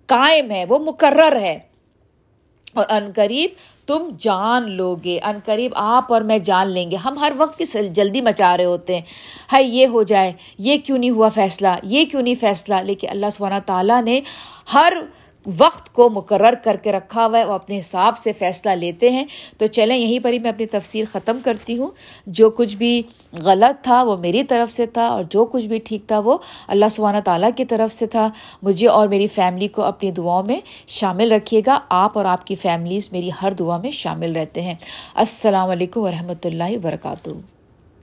قائم 0.06 0.50
ہے، 0.50 0.64
وہ 0.64 0.78
مقرر 0.78 1.40
ہے۔ 1.40 1.59
اور 2.77 2.87
ان 2.89 3.11
قریب 3.15 3.51
تم 3.87 4.11
جان 4.19 4.71
لو 4.71 4.97
گے 5.05 5.19
ان 5.23 5.39
قریب 5.45 5.73
آپ 5.75 6.12
اور 6.12 6.21
میں 6.21 6.39
جان 6.39 6.69
لیں 6.69 6.91
گے۔ 6.91 6.97
ہم 6.97 7.19
ہر 7.19 7.33
وقت 7.37 7.59
کی 7.59 7.89
جلدی 7.89 8.21
مچا 8.21 8.57
رہے 8.57 8.65
ہوتے 8.65 8.95
ہیں۔ 8.95 9.03
ہائی 9.53 9.77
یہ 9.77 9.87
ہو 9.87 10.03
جائے، 10.03 10.33
یہ 10.59 10.77
کیوں 10.77 10.99
نہیں 10.99 11.11
ہوا 11.11 11.29
فیصلہ؟ 11.29 11.69
یہ 11.83 12.05
کیوں 12.05 12.23
نہیں 12.23 12.35
فیصلہ؟ 12.41 12.75
لیکن 12.75 13.09
اللہ 13.11 13.27
سبحانہ 13.33 13.61
تعالیٰ 13.67 14.03
نے 14.03 14.21
ہر 14.75 14.93
وقت 15.59 15.92
کو 15.92 16.11
مقرر 16.11 16.54
کر 16.64 16.76
کے 16.82 16.92
رکھا 16.92 17.26
ہوا 17.26 17.38
ہے، 17.38 17.44
وہ 17.44 17.52
اپنے 17.52 17.78
حساب 17.78 18.18
سے 18.18 18.32
فیصلہ 18.32 18.70
لیتے 18.70 19.11
ہیں۔ 19.11 19.24
تو 19.59 19.66
چلیں، 19.66 19.96
یہیں 19.96 20.24
پر 20.24 20.32
ہی 20.32 20.38
میں 20.38 20.50
اپنی 20.50 20.66
تفصیل 20.66 21.04
ختم 21.04 21.38
کرتی 21.44 21.78
ہوں۔ 21.78 21.90
جو 22.26 22.50
کچھ 22.50 22.76
بھی 22.76 23.02
غلط 23.38 23.85
تھا، 23.85 24.02
وہ 24.02 24.16
میری 24.16 24.44
طرف 24.44 24.72
سے 24.72 24.87
تھا، 24.87 25.06
اور 25.06 25.24
جو 25.30 25.44
کچھ 25.44 25.66
بھی 25.66 25.78
ٹھیک 25.78 26.02
تھا، 26.06 26.18
وہ 26.18 26.38
اللہ 26.68 26.85
سبحانہ 26.90 27.20
تعالیٰ 27.24 27.50
کی 27.56 27.64
طرف 27.64 27.92
سے 27.92 28.06
تھا۔ 28.06 28.30
مجھے 28.62 28.88
اور 28.88 29.09
میری 29.09 29.26
فیملی 29.26 29.68
کو 29.68 29.82
اپنی 29.82 30.11
دعاؤں 30.11 30.42
میں 30.42 30.61
شامل 30.87 31.32
رکھیے 31.32 31.62
گا۔ 31.66 31.78
آپ 31.88 32.18
اور 32.18 32.24
آپ 32.24 32.46
کی 32.46 32.54
فیملیز 32.54 33.09
میری 33.12 33.30
ہر 33.42 33.52
دعا 33.52 33.76
میں 33.76 33.90
شامل 33.90 34.37
رہتے 34.37 34.62
ہیں۔ 34.62 34.74
السلام 35.14 35.70
علیکم 35.70 36.00
ورحمۃ 36.00 36.44
اللہ 36.44 36.70
وبرکاتہ۔ 36.70 37.56